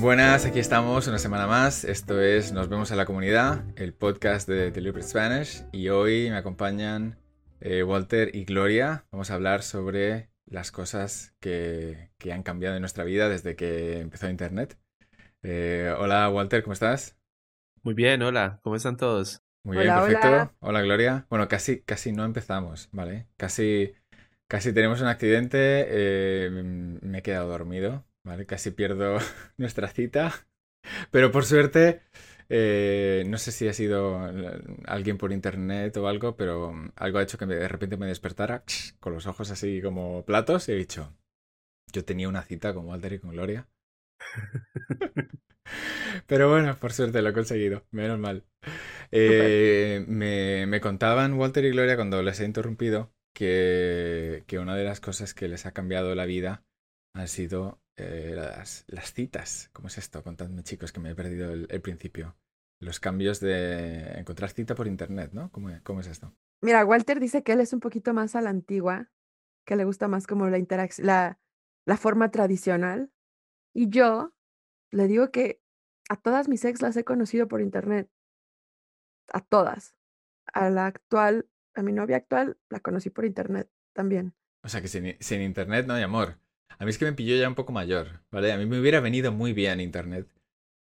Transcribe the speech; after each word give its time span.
Buenas, 0.00 0.46
aquí 0.46 0.60
estamos 0.60 1.08
una 1.08 1.18
semana 1.18 1.48
más. 1.48 1.82
Esto 1.82 2.20
es 2.20 2.52
Nos 2.52 2.68
vemos 2.68 2.92
en 2.92 2.98
la 2.98 3.04
comunidad, 3.04 3.64
el 3.74 3.92
podcast 3.92 4.48
de 4.48 4.70
Deliberate 4.70 5.08
Spanish. 5.08 5.64
Y 5.72 5.88
hoy 5.88 6.30
me 6.30 6.36
acompañan 6.36 7.18
eh, 7.60 7.82
Walter 7.82 8.30
y 8.32 8.44
Gloria. 8.44 9.06
Vamos 9.10 9.32
a 9.32 9.34
hablar 9.34 9.64
sobre 9.64 10.30
las 10.46 10.70
cosas 10.70 11.34
que, 11.40 12.12
que, 12.16 12.32
han 12.32 12.44
cambiado 12.44 12.76
en 12.76 12.82
nuestra 12.82 13.02
vida 13.02 13.28
desde 13.28 13.56
que 13.56 13.98
empezó 13.98 14.30
Internet. 14.30 14.78
Eh, 15.42 15.92
hola 15.98 16.30
Walter, 16.30 16.62
¿cómo 16.62 16.74
estás? 16.74 17.16
Muy 17.82 17.94
bien, 17.94 18.22
hola, 18.22 18.60
¿cómo 18.62 18.76
están 18.76 18.96
todos? 18.96 19.42
Muy 19.64 19.78
bien, 19.78 19.92
perfecto. 19.92 20.52
Hola. 20.60 20.82
Gloria. 20.82 21.26
Bueno, 21.28 21.48
casi, 21.48 21.80
casi 21.80 22.12
no 22.12 22.24
empezamos, 22.24 22.88
¿vale? 22.92 23.26
Casi, 23.36 23.94
casi 24.46 24.72
tenemos 24.72 25.00
un 25.00 25.08
accidente. 25.08 25.86
Eh, 25.88 26.50
me 27.02 27.18
he 27.18 27.22
quedado 27.22 27.48
dormido. 27.48 28.07
¿Vale? 28.28 28.46
Casi 28.46 28.70
pierdo 28.70 29.18
nuestra 29.56 29.88
cita. 29.88 30.32
Pero 31.10 31.32
por 31.32 31.44
suerte, 31.44 32.02
eh, 32.48 33.24
no 33.26 33.38
sé 33.38 33.52
si 33.52 33.68
ha 33.68 33.72
sido 33.72 34.18
alguien 34.86 35.18
por 35.18 35.32
internet 35.32 35.96
o 35.96 36.08
algo, 36.08 36.36
pero 36.36 36.74
algo 36.96 37.18
ha 37.18 37.22
hecho 37.22 37.38
que 37.38 37.46
de 37.46 37.68
repente 37.68 37.96
me 37.96 38.06
despertara 38.06 38.64
con 39.00 39.12
los 39.12 39.26
ojos 39.26 39.50
así 39.50 39.82
como 39.82 40.24
platos 40.24 40.68
y 40.68 40.72
he 40.72 40.76
dicho, 40.76 41.14
yo 41.92 42.04
tenía 42.04 42.28
una 42.28 42.42
cita 42.42 42.74
con 42.74 42.86
Walter 42.86 43.14
y 43.14 43.18
con 43.18 43.30
Gloria. 43.30 43.68
Pero 46.26 46.48
bueno, 46.48 46.76
por 46.78 46.92
suerte 46.92 47.22
lo 47.22 47.28
he 47.28 47.32
conseguido, 47.32 47.84
menos 47.90 48.18
mal. 48.18 48.44
Eh, 49.10 50.04
me, 50.08 50.66
me, 50.66 50.80
contaban 50.80 51.34
Walter 51.34 51.64
y 51.64 51.70
Gloria 51.70 51.96
cuando 51.96 52.22
les 52.22 52.40
he 52.40 52.44
interrumpido 52.44 53.12
que, 53.34 54.44
que, 54.46 54.58
una 54.58 54.76
de 54.76 54.84
las 54.84 55.00
cosas 55.00 55.34
que 55.34 55.48
les 55.48 55.66
ha 55.66 55.72
cambiado 55.72 56.14
la 56.14 56.26
vida 56.26 56.64
han 57.22 57.28
sido 57.28 57.80
eh, 57.96 58.32
las, 58.34 58.84
las, 58.88 59.12
citas. 59.12 59.70
¿Cómo 59.72 59.88
es 59.88 59.98
esto? 59.98 60.22
Contadme, 60.22 60.62
chicos, 60.62 60.92
que 60.92 61.00
me 61.00 61.10
he 61.10 61.14
perdido 61.14 61.52
el, 61.52 61.66
el, 61.70 61.80
principio. 61.80 62.36
Los 62.80 63.00
cambios 63.00 63.40
de 63.40 64.18
encontrar 64.18 64.50
cita 64.50 64.74
por 64.74 64.86
internet, 64.86 65.32
¿no? 65.32 65.50
¿Cómo, 65.50 65.70
¿Cómo, 65.82 66.00
es 66.00 66.06
esto? 66.06 66.32
Mira, 66.62 66.84
Walter 66.84 67.18
dice 67.18 67.42
que 67.42 67.52
él 67.52 67.60
es 67.60 67.72
un 67.72 67.80
poquito 67.80 68.14
más 68.14 68.36
a 68.36 68.40
la 68.40 68.50
antigua, 68.50 69.10
que 69.66 69.76
le 69.76 69.84
gusta 69.84 70.06
más 70.06 70.26
como 70.26 70.48
la 70.48 70.58
interacción, 70.58 71.06
la, 71.06 71.40
la 71.86 71.96
forma 71.96 72.30
tradicional. 72.30 73.10
Y 73.74 73.88
yo 73.88 74.34
le 74.90 75.08
digo 75.08 75.30
que 75.30 75.60
a 76.08 76.16
todas 76.16 76.48
mis 76.48 76.64
ex 76.64 76.80
las 76.82 76.96
he 76.96 77.04
conocido 77.04 77.48
por 77.48 77.60
internet. 77.60 78.10
A 79.32 79.40
todas. 79.40 79.94
A 80.52 80.70
la 80.70 80.86
actual, 80.86 81.48
a 81.74 81.82
mi 81.82 81.92
novia 81.92 82.16
actual, 82.16 82.58
la 82.70 82.80
conocí 82.80 83.10
por 83.10 83.24
internet 83.24 83.70
también. 83.92 84.34
O 84.62 84.68
sea 84.68 84.80
que 84.80 84.88
sin, 84.88 85.16
sin 85.20 85.42
internet 85.42 85.86
no 85.86 85.94
hay 85.94 86.02
amor. 86.02 86.38
A 86.78 86.84
mí 86.84 86.90
es 86.90 86.98
que 86.98 87.04
me 87.04 87.12
pilló 87.12 87.36
ya 87.36 87.48
un 87.48 87.54
poco 87.54 87.72
mayor, 87.72 88.22
¿vale? 88.30 88.52
A 88.52 88.58
mí 88.58 88.66
me 88.66 88.78
hubiera 88.80 89.00
venido 89.00 89.32
muy 89.32 89.52
bien 89.52 89.80
Internet, 89.80 90.28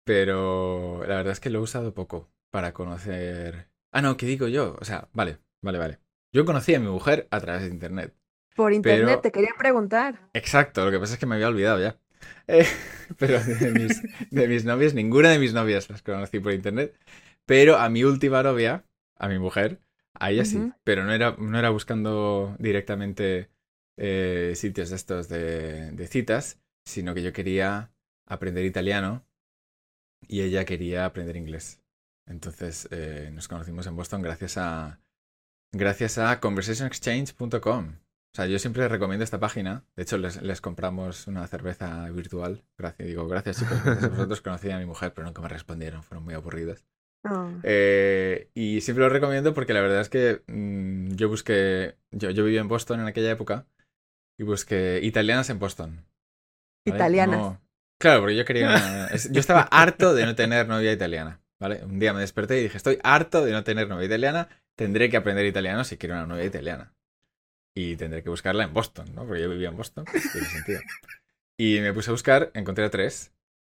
pero 0.04 1.00
la 1.06 1.16
verdad 1.16 1.32
es 1.32 1.40
que 1.40 1.50
lo 1.50 1.58
he 1.60 1.62
usado 1.62 1.94
poco 1.94 2.28
para 2.50 2.72
conocer... 2.72 3.68
Ah, 3.92 4.02
no, 4.02 4.16
¿qué 4.16 4.26
digo 4.26 4.48
yo? 4.48 4.76
O 4.80 4.84
sea, 4.84 5.08
vale, 5.12 5.38
vale, 5.62 5.78
vale. 5.78 5.98
Yo 6.32 6.44
conocí 6.44 6.74
a 6.74 6.80
mi 6.80 6.88
mujer 6.88 7.28
a 7.30 7.40
través 7.40 7.62
de 7.62 7.68
Internet. 7.68 8.14
Por 8.54 8.72
Internet, 8.72 9.06
pero... 9.06 9.20
te 9.20 9.32
quería 9.32 9.54
preguntar. 9.58 10.28
Exacto, 10.34 10.84
lo 10.84 10.90
que 10.90 10.98
pasa 10.98 11.14
es 11.14 11.18
que 11.18 11.26
me 11.26 11.34
había 11.36 11.48
olvidado 11.48 11.80
ya. 11.80 11.98
Eh, 12.46 12.66
pero 13.18 13.42
de 13.42 13.72
mis, 13.72 14.02
de 14.30 14.48
mis 14.48 14.64
novias, 14.64 14.94
ninguna 14.94 15.30
de 15.30 15.38
mis 15.38 15.52
novias 15.54 15.88
las 15.90 16.02
conocí 16.02 16.40
por 16.40 16.52
Internet, 16.52 16.94
pero 17.46 17.76
a 17.76 17.88
mi 17.88 18.04
última 18.04 18.42
novia, 18.42 18.84
a 19.16 19.28
mi 19.28 19.38
mujer, 19.38 19.80
a 20.14 20.30
ella 20.30 20.44
sí, 20.44 20.56
uh 20.56 20.60
-huh. 20.60 20.74
pero 20.84 21.04
no 21.04 21.12
era, 21.12 21.36
no 21.38 21.58
era 21.58 21.70
buscando 21.70 22.56
directamente 22.58 23.50
eh, 23.96 24.52
sitios 24.54 24.90
de 24.90 24.96
estos 24.96 25.28
de, 25.28 25.90
de, 25.92 26.06
citas, 26.06 26.60
sino 26.84 27.14
que 27.14 27.22
yo 27.22 27.32
quería 27.32 27.92
aprender 28.26 28.64
italiano 28.64 29.26
y 30.28 30.42
ella 30.42 30.64
quería 30.64 31.04
aprender 31.04 31.36
inglés. 31.36 31.80
Entonces 32.26 32.88
eh, 32.90 33.30
nos 33.32 33.48
conocimos 33.48 33.86
en 33.86 33.96
Boston 33.96 34.22
gracias 34.22 34.58
a 34.58 35.00
gracias 35.72 36.18
a 36.18 36.40
conversationexchange.com. 36.40 37.88
O 37.88 38.36
sea, 38.36 38.46
yo 38.46 38.58
siempre 38.58 38.86
recomiendo 38.88 39.24
esta 39.24 39.40
página. 39.40 39.86
De 39.96 40.02
hecho, 40.02 40.18
les, 40.18 40.42
les 40.42 40.60
compramos 40.60 41.26
una 41.26 41.46
cerveza 41.46 42.10
virtual. 42.10 42.64
Gracias, 42.76 43.08
digo, 43.08 43.26
gracias 43.28 43.60
chicos. 43.60 43.82
Gracias 43.82 44.10
vosotros 44.10 44.40
conocí 44.42 44.70
a 44.70 44.78
mi 44.78 44.84
mujer, 44.84 45.14
pero 45.14 45.26
nunca 45.26 45.40
me 45.40 45.48
respondieron. 45.48 46.02
Fueron 46.02 46.24
muy 46.24 46.34
aburridos. 46.34 46.84
Oh. 47.24 47.50
Eh, 47.62 48.50
y 48.52 48.82
siempre 48.82 49.04
lo 49.04 49.08
recomiendo 49.08 49.54
porque 49.54 49.72
la 49.72 49.80
verdad 49.80 50.02
es 50.02 50.10
que 50.10 50.42
mmm, 50.48 51.14
yo 51.14 51.30
busqué. 51.30 51.96
Yo, 52.10 52.30
yo 52.30 52.44
vivía 52.44 52.60
en 52.60 52.68
Boston 52.68 53.00
en 53.00 53.06
aquella 53.06 53.30
época 53.30 53.66
y 54.38 54.44
busqué 54.44 55.00
italianas 55.02 55.50
en 55.50 55.58
Boston. 55.58 56.04
¿vale? 56.84 56.96
Italianas. 56.96 57.38
No... 57.38 57.62
Claro, 57.98 58.20
porque 58.20 58.36
yo 58.36 58.44
quería 58.44 58.68
una... 58.68 59.10
Yo 59.10 59.40
estaba 59.40 59.62
harto 59.62 60.14
de 60.14 60.24
no 60.24 60.34
tener 60.34 60.68
novia 60.68 60.92
italiana. 60.92 61.40
¿Vale? 61.58 61.82
Un 61.84 61.98
día 61.98 62.12
me 62.12 62.20
desperté 62.20 62.60
y 62.60 62.64
dije, 62.64 62.76
estoy 62.76 62.98
harto 63.02 63.44
de 63.44 63.52
no 63.52 63.64
tener 63.64 63.88
novia 63.88 64.04
italiana, 64.04 64.48
tendré 64.74 65.08
que 65.08 65.16
aprender 65.16 65.46
italiano 65.46 65.84
si 65.84 65.96
quiero 65.96 66.14
una 66.14 66.26
novia 66.26 66.44
italiana. 66.44 66.92
Y 67.74 67.96
tendré 67.96 68.22
que 68.22 68.30
buscarla 68.30 68.64
en 68.64 68.74
Boston, 68.74 69.14
¿no? 69.14 69.26
Porque 69.26 69.42
yo 69.42 69.50
vivía 69.50 69.68
en 69.68 69.76
Boston, 69.76 70.04
pues 70.10 70.30
tiene 70.32 70.46
sentido. 70.48 70.80
Y 71.58 71.80
me 71.80 71.92
puse 71.94 72.10
a 72.10 72.12
buscar, 72.12 72.50
encontré 72.54 72.84
a 72.84 72.90
tres, 72.90 73.32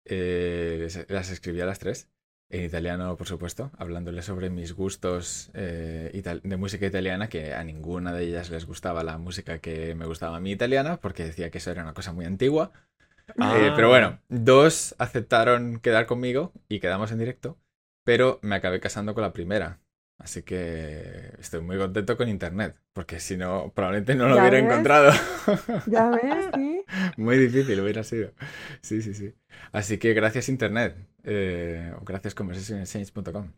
eh, 0.07 0.89
las 1.09 1.31
escribí 1.31 1.61
a 1.61 1.67
las 1.67 1.79
tres, 1.79 2.09
en 2.49 2.65
italiano, 2.65 3.17
por 3.17 3.27
supuesto, 3.27 3.71
hablándole 3.77 4.23
sobre 4.23 4.51
mis 4.51 4.73
gustos 4.73 5.51
eh, 5.55 6.23
de 6.43 6.57
música 6.57 6.87
italiana, 6.87 7.29
que 7.29 7.55
a 7.55 7.65
ninguna 7.65 8.13
de 8.13 8.25
ellas 8.25 8.51
les 8.51 8.67
gustaba 8.67 9.03
la 9.03 9.19
música 9.19 9.59
que 9.59 9.95
me 9.95 10.07
gustaba 10.07 10.37
a 10.37 10.41
mí 10.41 10.53
italiana, 10.53 10.99
porque 10.99 11.25
decía 11.25 11.51
que 11.51 11.59
eso 11.59 11.71
era 11.71 11.83
una 11.83 11.95
cosa 11.95 12.13
muy 12.13 12.25
antigua. 12.25 12.73
Ah. 13.39 13.59
Eh, 13.59 13.73
pero 13.75 13.89
bueno, 13.89 14.21
dos 14.29 14.95
aceptaron 14.99 15.81
quedar 15.81 16.07
conmigo 16.07 16.53
y 16.69 16.79
quedamos 16.79 17.11
en 17.11 17.19
directo, 17.19 17.59
pero 18.05 18.39
me 18.43 18.55
acabé 18.55 18.79
casando 18.79 19.15
con 19.15 19.23
la 19.23 19.33
primera. 19.33 19.81
Así 20.19 20.43
que 20.43 21.35
estoy 21.39 21.61
muy 21.61 21.77
contento 21.79 22.17
con 22.17 22.29
internet, 22.29 22.77
porque 22.95 23.21
si 23.21 23.37
no, 23.37 23.73
probablemente 23.75 24.15
no 24.15 24.29
lo 24.29 24.39
hubiera 24.39 24.57
ves? 24.57 24.65
encontrado. 24.65 25.13
Ya 25.85 26.11
ves, 26.11 26.51
sí. 26.55 26.85
muy 27.17 27.37
difícil 27.39 27.81
hubiera 27.81 28.03
sido. 28.05 28.33
Sí, 28.83 29.03
sí, 29.03 29.15
sí. 29.15 29.35
Así 29.73 29.99
que 29.99 30.15
gracias 30.15 30.49
internet, 30.49 30.97
eh, 31.25 31.93
o 32.01 32.05
gracias 32.05 32.35
conversationexchange.com. 32.35 33.53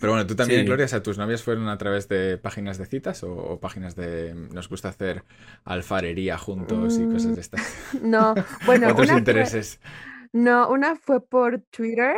Pero 0.00 0.12
bueno, 0.12 0.26
tú 0.26 0.36
también, 0.36 0.64
sí. 0.64 0.66
Gloria, 0.66 0.86
o 0.86 0.88
sea, 0.88 1.02
¿tus 1.02 1.18
novias 1.18 1.42
fueron 1.42 1.68
a 1.68 1.78
través 1.78 2.08
de 2.08 2.38
páginas 2.38 2.78
de 2.78 2.86
citas 2.86 3.22
o, 3.24 3.32
o 3.34 3.60
páginas 3.60 3.96
de... 3.96 4.34
nos 4.34 4.68
gusta 4.68 4.88
hacer 4.90 5.24
alfarería 5.64 6.38
juntos 6.38 6.98
mm, 6.98 7.02
y 7.02 7.08
cosas 7.08 7.34
de 7.34 7.40
estas? 7.42 7.80
No, 8.02 8.42
bueno, 8.66 8.90
Otros 8.92 9.10
una 9.10 9.12
intereses. 9.12 9.80
Fue, 9.82 9.90
no, 10.32 10.70
una 10.70 10.96
fue 10.96 11.26
por 11.26 11.60
Twitter. 11.70 12.16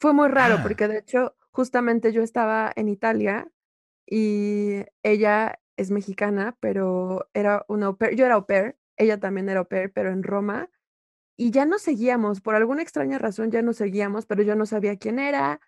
Fue 0.00 0.12
muy 0.14 0.28
raro 0.28 0.58
Ah. 0.58 0.62
porque 0.62 0.88
de 0.88 0.98
hecho 0.98 1.36
justamente 1.52 2.12
yo 2.12 2.22
estaba 2.22 2.72
en 2.76 2.88
Italia 2.88 3.50
y 4.06 4.84
ella 5.02 5.60
es 5.76 5.90
mexicana, 5.90 6.56
pero 6.60 7.28
era 7.34 7.64
una 7.68 7.86
au 7.86 7.96
pair, 7.96 8.16
yo 8.16 8.26
era 8.26 8.34
au 8.34 8.46
pair, 8.46 8.76
ella 8.96 9.18
también 9.20 9.48
era 9.48 9.60
au 9.60 9.68
pair, 9.68 9.92
pero 9.92 10.10
en 10.10 10.22
Roma, 10.22 10.70
y 11.36 11.50
ya 11.50 11.64
nos 11.66 11.82
seguíamos, 11.82 12.40
por 12.40 12.54
alguna 12.54 12.82
extraña 12.82 13.18
razón 13.18 13.50
ya 13.50 13.62
nos 13.62 13.76
seguíamos, 13.76 14.26
pero 14.26 14.42
yo 14.42 14.54
no 14.56 14.66
sabía 14.66 14.96
quién 14.98 15.18
era, 15.18 15.60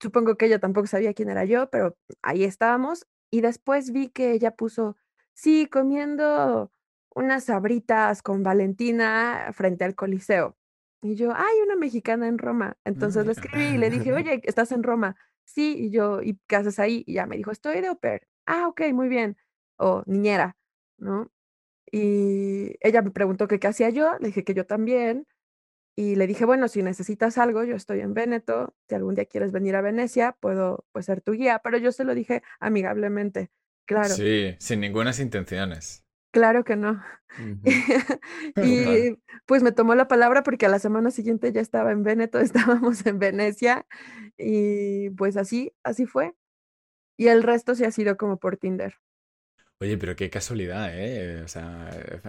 supongo 0.00 0.36
que 0.36 0.46
ella 0.46 0.60
tampoco 0.60 0.86
sabía 0.88 1.14
quién 1.14 1.30
era 1.30 1.44
yo, 1.44 1.70
pero 1.70 1.96
ahí 2.22 2.44
estábamos, 2.44 3.06
y 3.30 3.40
después 3.40 3.92
vi 3.92 4.08
que 4.10 4.32
ella 4.32 4.52
puso, 4.56 4.96
sí, 5.34 5.66
comiendo 5.66 6.72
unas 7.14 7.44
sabritas 7.44 8.22
con 8.22 8.42
Valentina 8.42 9.50
frente 9.52 9.84
al 9.84 9.94
Coliseo. 9.94 10.56
Y 11.06 11.14
yo, 11.14 11.32
hay 11.32 11.60
una 11.64 11.76
mexicana 11.76 12.26
en 12.26 12.38
Roma. 12.38 12.76
Entonces 12.84 13.24
le 13.24 13.32
escribí 13.32 13.74
y 13.74 13.78
le 13.78 13.90
dije, 13.90 14.12
oye, 14.12 14.40
¿estás 14.44 14.72
en 14.72 14.82
Roma? 14.82 15.16
Sí, 15.44 15.76
y 15.78 15.90
yo, 15.90 16.20
¿y 16.20 16.40
qué 16.48 16.56
haces 16.56 16.80
ahí? 16.80 17.04
Y 17.06 17.14
ya 17.14 17.26
me 17.26 17.36
dijo, 17.36 17.52
estoy 17.52 17.80
de 17.80 17.86
au 17.86 17.98
pair. 17.98 18.26
Ah, 18.44 18.66
ok, 18.66 18.82
muy 18.92 19.08
bien. 19.08 19.36
O 19.76 20.02
niñera, 20.06 20.56
¿no? 20.98 21.30
Y 21.92 22.76
ella 22.80 23.02
me 23.02 23.12
preguntó 23.12 23.46
que 23.46 23.60
qué 23.60 23.68
hacía 23.68 23.90
yo, 23.90 24.16
le 24.18 24.28
dije 24.28 24.42
que 24.42 24.54
yo 24.54 24.66
también. 24.66 25.28
Y 25.94 26.16
le 26.16 26.26
dije, 26.26 26.44
bueno, 26.44 26.66
si 26.66 26.82
necesitas 26.82 27.38
algo, 27.38 27.62
yo 27.62 27.76
estoy 27.76 28.00
en 28.00 28.12
Véneto, 28.12 28.74
si 28.88 28.96
algún 28.96 29.14
día 29.14 29.24
quieres 29.26 29.52
venir 29.52 29.76
a 29.76 29.80
Venecia, 29.80 30.36
puedo 30.40 30.84
pues, 30.92 31.06
ser 31.06 31.20
tu 31.20 31.32
guía, 31.32 31.60
pero 31.62 31.78
yo 31.78 31.92
se 31.92 32.04
lo 32.04 32.14
dije 32.14 32.42
amigablemente, 32.58 33.50
claro. 33.86 34.08
Sí, 34.08 34.56
sin 34.58 34.80
ningunas 34.80 35.20
intenciones. 35.20 36.05
Claro 36.36 36.64
que 36.64 36.76
no. 36.76 37.02
Y 38.62 39.18
pues 39.46 39.62
me 39.62 39.72
tomó 39.72 39.94
la 39.94 40.06
palabra 40.06 40.42
porque 40.42 40.66
a 40.66 40.68
la 40.68 40.78
semana 40.78 41.10
siguiente 41.10 41.50
ya 41.50 41.62
estaba 41.62 41.92
en 41.92 42.02
Véneto, 42.02 42.38
estábamos 42.40 43.06
en 43.06 43.18
Venecia 43.18 43.86
y 44.36 45.08
pues 45.10 45.38
así, 45.38 45.72
así 45.82 46.04
fue. 46.04 46.34
Y 47.16 47.28
el 47.28 47.42
resto 47.42 47.74
sí 47.74 47.84
ha 47.84 47.90
sido 47.90 48.18
como 48.18 48.38
por 48.38 48.58
Tinder. 48.58 48.96
Oye, 49.80 49.96
pero 49.96 50.14
qué 50.14 50.28
casualidad, 50.28 50.90
¿eh? 50.92 51.40
O 51.42 51.48
sea, 51.48 51.88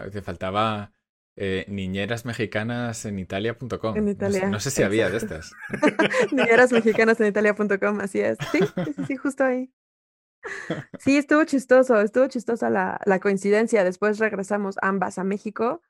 te 0.09 0.21
faltaba 0.21 0.93
eh, 1.35 1.65
niñeras 1.67 2.23
mexicanas 2.23 3.03
en 3.03 3.19
italia.com. 3.19 3.97
En 3.97 4.07
Italia, 4.07 4.47
no 4.47 4.61
sé 4.61 4.71
si 4.71 4.83
había 4.83 5.09
de 5.09 5.17
estas. 5.17 5.51
Niñeras 6.31 6.71
mexicanas 6.71 7.19
en 7.19 7.27
italia.com, 7.27 7.99
así 7.99 8.21
es. 8.21 8.37
Sí, 8.53 8.59
sí, 8.85 9.05
sí, 9.05 9.17
justo 9.17 9.43
ahí. 9.43 9.69
Sí, 10.97 11.17
estuvo 11.17 11.43
chistoso, 11.45 11.99
estuvo 12.01 12.27
chistosa 12.27 12.69
la, 12.69 12.99
la 13.05 13.19
coincidencia. 13.19 13.83
Después 13.83 14.19
regresamos 14.19 14.75
ambas 14.81 15.17
a 15.17 15.23
México 15.23 15.81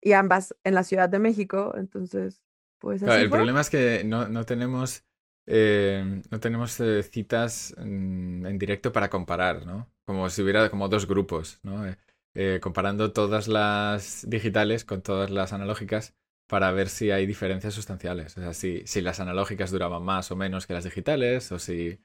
y 0.00 0.12
ambas 0.12 0.56
en 0.64 0.74
la 0.74 0.84
Ciudad 0.84 1.08
de 1.08 1.18
México. 1.18 1.74
Entonces, 1.76 2.42
pues 2.78 3.02
Claro, 3.04 3.20
así 3.20 3.22
el 3.22 3.28
fue. 3.28 3.38
problema 3.38 3.60
es 3.60 3.70
que 3.70 4.04
no, 4.04 4.28
no 4.28 4.44
tenemos, 4.44 5.04
eh, 5.46 6.22
no 6.30 6.40
tenemos 6.40 6.78
eh, 6.80 7.02
citas 7.02 7.74
en 7.78 8.58
directo 8.58 8.92
para 8.92 9.08
comparar, 9.10 9.66
¿no? 9.66 9.90
Como 10.04 10.28
si 10.30 10.42
hubiera 10.42 10.70
como 10.70 10.88
dos 10.88 11.06
grupos, 11.06 11.60
¿no? 11.62 11.84
Eh, 12.34 12.60
comparando 12.62 13.12
todas 13.12 13.48
las 13.48 14.24
digitales 14.28 14.84
con 14.84 15.02
todas 15.02 15.30
las 15.30 15.52
analógicas 15.52 16.14
para 16.46 16.70
ver 16.72 16.88
si 16.88 17.10
hay 17.10 17.26
diferencias 17.26 17.74
sustanciales. 17.74 18.36
O 18.36 18.40
sea, 18.40 18.52
si, 18.54 18.82
si 18.86 19.00
las 19.00 19.20
analógicas 19.20 19.70
duraban 19.70 20.02
más 20.02 20.30
o 20.30 20.36
menos 20.36 20.66
que 20.66 20.74
las 20.74 20.84
digitales, 20.84 21.50
o 21.52 21.58
si... 21.58 22.00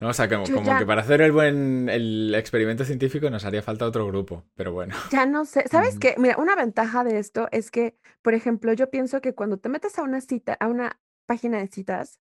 ¿no? 0.00 0.08
O 0.08 0.12
sea, 0.12 0.28
como, 0.28 0.44
Yo 0.44 0.54
como 0.54 0.66
ya- 0.66 0.78
que 0.78 0.86
para 0.86 1.00
hacer 1.02 1.20
el 1.22 1.32
buen 1.32 1.88
el 1.88 2.34
experimento 2.34 2.84
científico 2.84 3.30
nos 3.30 3.44
haría 3.44 3.62
falta 3.62 3.86
otro 3.86 4.06
grupo, 4.06 4.44
pero 4.54 4.72
bueno. 4.72 4.94
Ya 5.12 5.26
no 5.26 5.44
sé, 5.44 5.66
¿sabes 5.68 5.98
qué? 5.98 6.14
Mira, 6.18 6.36
una 6.38 6.54
ventaja 6.56 7.04
de 7.04 7.18
esto 7.18 7.48
es 7.52 7.70
que, 7.70 7.96
por 8.22 8.34
ejemplo, 8.34 8.72
yo 8.72 8.90
pienso 8.90 9.20
que 9.20 9.34
cuando 9.34 9.58
te 9.58 9.68
metes 9.68 9.98
a 9.98 10.02
una 10.02 10.20
cita, 10.20 10.56
a 10.60 10.68
una 10.68 11.00
página 11.26 11.58
de 11.58 11.68
citas, 11.68 12.20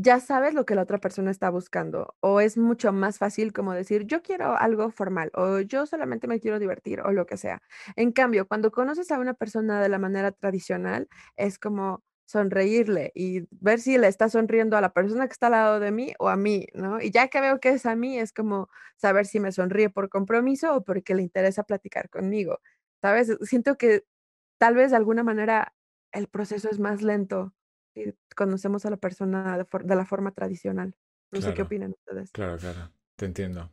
ya 0.00 0.20
sabes 0.20 0.54
lo 0.54 0.64
que 0.64 0.76
la 0.76 0.82
otra 0.82 0.98
persona 0.98 1.32
está 1.32 1.50
buscando, 1.50 2.14
o 2.20 2.40
es 2.40 2.56
mucho 2.56 2.92
más 2.92 3.18
fácil 3.18 3.52
como 3.52 3.72
decir, 3.72 4.04
yo 4.06 4.22
quiero 4.22 4.56
algo 4.56 4.92
formal, 4.92 5.32
o 5.34 5.58
yo 5.58 5.86
solamente 5.86 6.28
me 6.28 6.38
quiero 6.38 6.60
divertir, 6.60 7.00
o 7.00 7.10
lo 7.10 7.26
que 7.26 7.36
sea. 7.36 7.62
En 7.96 8.12
cambio, 8.12 8.46
cuando 8.46 8.70
conoces 8.70 9.10
a 9.10 9.18
una 9.18 9.34
persona 9.34 9.82
de 9.82 9.88
la 9.88 9.98
manera 9.98 10.30
tradicional, 10.30 11.08
es 11.36 11.58
como 11.58 12.04
sonreírle 12.28 13.10
y 13.14 13.48
ver 13.50 13.80
si 13.80 13.96
le 13.96 14.06
está 14.06 14.28
sonriendo 14.28 14.76
a 14.76 14.82
la 14.82 14.92
persona 14.92 15.26
que 15.26 15.32
está 15.32 15.46
al 15.46 15.52
lado 15.52 15.80
de 15.80 15.90
mí 15.90 16.12
o 16.18 16.28
a 16.28 16.36
mí, 16.36 16.66
¿no? 16.74 17.00
Y 17.00 17.10
ya 17.10 17.28
que 17.28 17.40
veo 17.40 17.58
que 17.58 17.70
es 17.70 17.86
a 17.86 17.96
mí, 17.96 18.18
es 18.18 18.34
como 18.34 18.68
saber 18.96 19.24
si 19.24 19.40
me 19.40 19.50
sonríe 19.50 19.88
por 19.88 20.10
compromiso 20.10 20.74
o 20.76 20.84
porque 20.84 21.14
le 21.14 21.22
interesa 21.22 21.62
platicar 21.62 22.10
conmigo, 22.10 22.60
¿sabes? 23.00 23.34
Siento 23.40 23.78
que 23.78 24.04
tal 24.58 24.74
vez 24.74 24.90
de 24.90 24.98
alguna 24.98 25.22
manera 25.22 25.74
el 26.12 26.28
proceso 26.28 26.68
es 26.68 26.78
más 26.78 27.00
lento 27.00 27.54
si 27.94 28.14
conocemos 28.36 28.84
a 28.84 28.90
la 28.90 28.98
persona 28.98 29.56
de, 29.56 29.96
la 29.96 30.04
forma 30.04 30.32
tradicional. 30.32 30.94
No 31.30 31.40
sé 31.40 31.54
qué 31.54 31.62
opinan 31.62 31.92
ustedes. 31.92 32.30
Claro, 32.32 32.58
claro, 32.58 32.92
te 33.16 33.24
entiendo. 33.24 33.72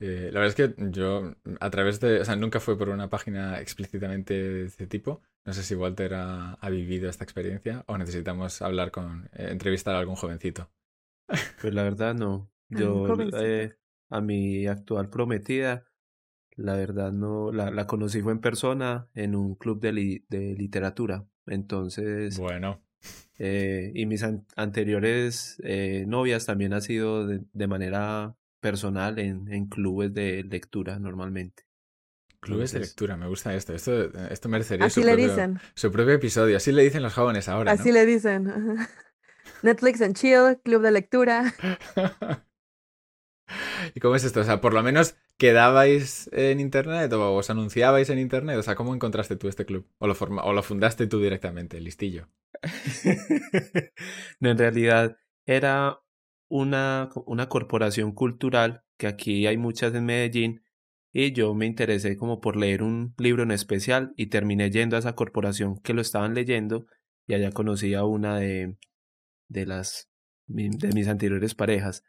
Eh, 0.00 0.30
la 0.32 0.40
verdad 0.40 0.58
es 0.58 0.74
que 0.74 0.90
yo, 0.90 1.32
a 1.60 1.70
través 1.70 2.00
de, 2.00 2.20
o 2.20 2.24
sea, 2.24 2.34
nunca 2.34 2.58
fue 2.58 2.76
por 2.76 2.88
una 2.88 3.08
página 3.08 3.60
explícitamente 3.60 4.34
de 4.34 4.64
este 4.64 4.88
tipo. 4.88 5.22
No 5.46 5.52
sé 5.52 5.62
si 5.62 5.74
Walter 5.74 6.14
ha, 6.14 6.54
ha 6.54 6.70
vivido 6.70 7.08
esta 7.10 7.24
experiencia 7.24 7.84
o 7.86 7.98
necesitamos 7.98 8.62
hablar 8.62 8.90
con, 8.90 9.28
eh, 9.34 9.48
entrevistar 9.50 9.94
a 9.94 9.98
algún 9.98 10.16
jovencito. 10.16 10.70
Pues 11.60 11.74
la 11.74 11.82
verdad 11.82 12.14
no. 12.14 12.50
Yo 12.70 13.06
eh, 13.42 13.74
a 14.10 14.20
mi 14.20 14.66
actual 14.66 15.10
prometida, 15.10 15.84
la 16.56 16.74
verdad 16.76 17.12
no, 17.12 17.52
la, 17.52 17.70
la 17.70 17.86
conocí 17.86 18.22
fue 18.22 18.32
en 18.32 18.40
persona 18.40 19.08
en 19.14 19.34
un 19.34 19.54
club 19.54 19.80
de, 19.80 19.92
li- 19.92 20.24
de 20.28 20.54
literatura. 20.54 21.26
Entonces, 21.46 22.38
Bueno, 22.38 22.80
eh, 23.38 23.92
y 23.94 24.06
mis 24.06 24.22
an- 24.22 24.46
anteriores 24.56 25.60
novias 26.06 26.46
también 26.46 26.72
ha 26.72 26.80
sido 26.80 27.26
de, 27.26 27.42
de 27.52 27.66
manera 27.66 28.34
personal 28.60 29.18
en, 29.18 29.52
en 29.52 29.66
clubes 29.66 30.14
de 30.14 30.42
lectura 30.44 30.98
normalmente. 30.98 31.64
Clubes 32.44 32.72
de 32.72 32.80
lectura, 32.80 33.16
me 33.16 33.28
gusta 33.28 33.54
esto. 33.54 33.74
Esto, 33.74 34.04
esto 34.30 34.48
merecería 34.48 34.86
Así 34.86 34.90
su 34.90 35.00
le 35.02 35.12
propio, 35.12 35.16
dicen, 35.16 35.60
su 35.74 35.92
propio 35.92 36.14
episodio. 36.14 36.56
Así 36.56 36.72
le 36.72 36.82
dicen 36.82 37.02
los 37.02 37.14
jóvenes 37.14 37.48
ahora, 37.48 37.72
así 37.72 37.90
¿no? 37.90 37.92
le 37.92 38.06
dicen. 38.06 38.52
Netflix 39.62 40.00
and 40.02 40.16
chill, 40.16 40.58
club 40.64 40.82
de 40.82 40.90
lectura. 40.92 41.54
¿Y 43.94 44.00
cómo 44.00 44.16
es 44.16 44.24
esto? 44.24 44.40
O 44.40 44.44
sea, 44.44 44.60
por 44.60 44.72
lo 44.74 44.82
menos 44.82 45.16
quedabais 45.36 46.28
en 46.32 46.60
internet 46.60 47.12
o 47.12 47.34
os 47.34 47.50
anunciabais 47.50 48.10
en 48.10 48.18
internet. 48.18 48.56
O 48.58 48.62
sea, 48.62 48.74
¿cómo 48.74 48.94
encontraste 48.94 49.36
tú 49.36 49.48
este 49.48 49.66
club? 49.66 49.86
¿O 49.98 50.06
lo, 50.06 50.14
forma- 50.14 50.44
o 50.44 50.52
lo 50.52 50.62
fundaste 50.62 51.06
tú 51.06 51.20
directamente, 51.20 51.80
listillo? 51.80 52.28
No, 54.40 54.50
en 54.50 54.58
realidad 54.58 55.16
era 55.46 56.00
una, 56.48 57.10
una 57.26 57.48
corporación 57.48 58.12
cultural 58.12 58.84
que 58.96 59.06
aquí 59.06 59.46
hay 59.46 59.56
muchas 59.56 59.94
en 59.94 60.06
Medellín 60.06 60.63
y 61.16 61.32
yo 61.32 61.54
me 61.54 61.64
interesé 61.64 62.16
como 62.16 62.40
por 62.40 62.56
leer 62.56 62.82
un 62.82 63.14
libro 63.18 63.44
en 63.44 63.52
especial 63.52 64.12
y 64.16 64.26
terminé 64.26 64.72
yendo 64.72 64.96
a 64.96 64.98
esa 64.98 65.14
corporación 65.14 65.78
que 65.78 65.94
lo 65.94 66.00
estaban 66.00 66.34
leyendo 66.34 66.86
y 67.28 67.34
allá 67.34 67.52
conocí 67.52 67.94
a 67.94 68.04
una 68.04 68.36
de, 68.36 68.76
de 69.48 69.64
las 69.64 70.10
de 70.48 70.90
mis 70.92 71.06
anteriores 71.06 71.54
parejas. 71.54 72.02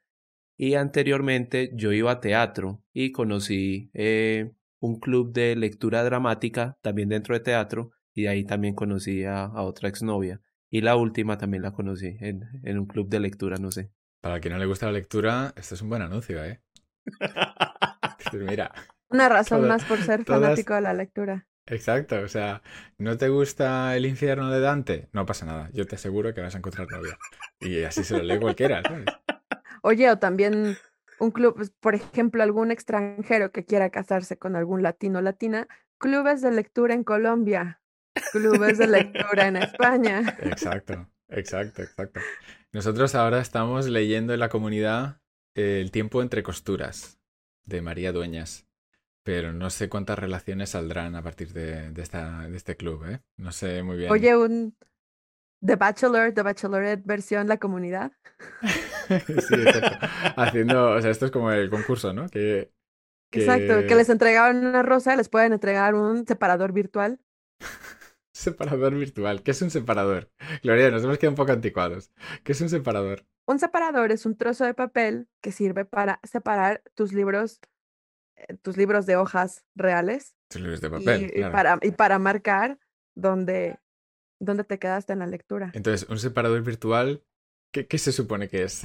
Y 0.58 0.74
anteriormente 0.74 1.70
yo 1.76 1.94
iba 1.94 2.14
a 2.14 2.20
teatro 2.20 2.84
y 2.94 3.12
conocí 3.12 3.92
eh, 3.94 4.52
un 4.80 5.00
club 5.00 5.32
de 5.34 5.56
lectura 5.56 6.04
dramática 6.04 6.80
también 6.82 7.10
dentro 7.10 7.36
de 7.36 7.42
teatro 7.42 7.92
y 8.16 8.24
de 8.24 8.30
ahí 8.30 8.44
también 8.44 8.74
conocí 8.74 9.24
a, 9.24 9.44
a 9.44 9.62
otra 9.62 9.88
exnovia. 9.88 10.42
Y 10.72 10.82
la 10.82 10.96
última 10.96 11.38
también 11.38 11.62
la 11.62 11.74
conocí 11.74 12.18
en, 12.22 12.42
en 12.64 12.80
un 12.80 12.88
club 12.88 13.08
de 13.08 13.20
lectura, 13.20 13.58
no 13.58 13.70
sé. 13.70 13.92
Para 14.20 14.40
quien 14.40 14.54
no 14.54 14.60
le 14.60 14.66
gusta 14.66 14.88
la 14.88 14.94
lectura, 14.94 15.54
esto 15.56 15.76
es 15.76 15.82
un 15.84 15.90
buen 15.90 16.02
anuncio, 16.02 16.44
¿eh? 16.44 16.60
Mira, 18.34 18.72
Una 19.16 19.30
razón 19.30 19.68
más 19.68 19.84
por 19.86 19.98
ser 20.02 20.24
todas- 20.26 20.42
fanático 20.42 20.74
de 20.76 20.82
la 20.82 20.94
lectura. 20.94 21.48
exacto. 21.68 22.20
O 22.22 22.28
sea, 22.28 22.62
¿no 22.98 23.18
te 23.18 23.30
gusta 23.30 23.96
el 23.96 24.06
infierno 24.06 24.50
de 24.52 24.60
Dante? 24.60 25.10
No 25.14 25.26
pasa 25.26 25.46
nada. 25.46 25.70
Yo 25.74 25.86
te 25.88 25.96
aseguro 25.96 26.34
que 26.34 26.42
vas 26.42 26.54
a 26.56 26.58
encontrar 26.60 26.88
novia. 26.92 27.18
Y 27.60 27.84
así 27.84 28.04
se 28.04 28.18
lo 28.18 28.24
lee 28.24 28.40
cualquiera, 28.40 28.82
¿sabes? 28.84 29.06
Oye, 29.82 30.10
o 30.12 30.18
también 30.20 30.78
un 31.20 31.32
club, 31.32 31.56
pues, 31.56 31.70
por 31.80 31.96
ejemplo, 31.96 32.44
algún 32.44 32.72
extranjero 32.72 33.52
que 33.52 33.64
quiera 33.66 33.90
casarse 33.90 34.38
con 34.38 34.56
algún 34.56 34.84
latino 34.84 35.20
o 35.20 35.22
latina, 35.22 35.68
clubes 35.98 36.42
de 36.42 36.52
lectura 36.52 36.94
en 36.94 37.04
Colombia, 37.06 37.82
clubes 38.32 38.78
de 38.78 38.88
lectura 38.88 39.48
en 39.48 39.56
España. 39.58 40.38
Exacto, 40.42 41.10
exacto, 41.30 41.82
exacto. 41.84 42.20
Nosotros 42.74 43.16
ahora 43.16 43.40
estamos 43.40 43.88
leyendo 43.88 44.34
en 44.34 44.40
la 44.42 44.50
comunidad 44.50 45.22
eh, 45.56 45.80
El 45.82 45.92
tiempo 45.92 46.22
entre 46.22 46.44
costuras 46.44 47.18
de 47.64 47.82
María 47.82 48.12
Dueñas. 48.12 48.68
Pero 49.26 49.54
no 49.54 49.72
sé 49.72 49.90
cuántas 49.90 50.20
relaciones 50.20 50.70
saldrán 50.70 51.16
a 51.16 51.24
partir 51.24 51.52
de, 51.52 51.92
de 51.92 52.02
esta, 52.04 52.48
de 52.48 52.56
este 52.56 52.78
club, 52.78 53.06
¿eh? 53.06 53.22
No 53.38 53.52
sé 53.52 53.82
muy 53.82 53.98
bien. 53.98 54.12
Oye, 54.12 54.38
un 54.38 54.78
The 55.66 55.78
Bachelor, 55.78 56.32
The 56.32 56.44
Bachelorette 56.44 57.04
versión 57.06 57.48
la 57.48 57.58
comunidad. 57.58 58.12
Sí, 59.08 59.54
exacto. 59.54 60.08
Haciendo, 60.36 60.92
o 60.92 61.02
sea, 61.02 61.12
esto 61.12 61.26
es 61.26 61.32
como 61.32 61.52
el 61.52 61.70
concurso, 61.70 62.12
¿no? 62.12 62.28
Que, 62.28 62.72
Exacto, 63.32 63.88
que 63.88 63.96
les 63.96 64.10
entregaban 64.10 64.66
una 64.66 64.82
rosa, 64.82 65.16
les 65.16 65.30
pueden 65.30 65.54
entregar 65.54 65.94
un 65.94 66.26
separador 66.26 66.72
virtual. 66.72 67.20
Separador 68.34 68.96
virtual. 68.96 69.44
¿Qué 69.44 69.52
es 69.52 69.62
un 69.62 69.70
separador? 69.70 70.30
Gloria, 70.62 70.92
nos 70.92 71.04
hemos 71.04 71.18
quedado 71.18 71.34
un 71.34 71.38
poco 71.38 71.52
anticuados. 71.52 72.12
¿Qué 72.44 72.52
es 72.52 72.62
un 72.62 72.70
separador? 72.70 73.26
Un 73.48 73.60
separador 73.60 74.12
es 74.12 74.26
un 74.26 74.36
trozo 74.38 74.66
de 74.66 74.74
papel 74.74 75.28
que 75.42 75.52
sirve 75.52 75.86
para 75.86 76.20
separar 76.24 76.82
tus 76.96 77.14
libros, 77.14 77.60
tus 78.62 78.78
libros 78.78 79.06
de 79.06 79.16
hojas 79.16 79.64
reales 79.76 80.36
Tus 80.50 80.62
libros 80.62 80.82
de 80.82 80.88
y, 80.88 80.92
papel, 80.92 81.26
y 81.26 81.30
claro. 81.38 81.52
para, 81.52 81.80
y 81.82 81.92
para 81.92 82.20
marcar 82.20 82.80
dónde, 83.16 83.80
dónde 84.40 84.64
te 84.64 84.80
quedaste 84.80 85.14
en 85.14 85.20
la 85.20 85.28
lectura. 85.28 85.72
Entonces, 85.74 86.08
un 86.10 86.20
separador 86.20 86.62
virtual, 86.62 87.24
¿qué, 87.72 87.88
qué 87.88 87.98
se 87.98 88.12
supone 88.12 88.48
que 88.48 88.64
es? 88.64 88.84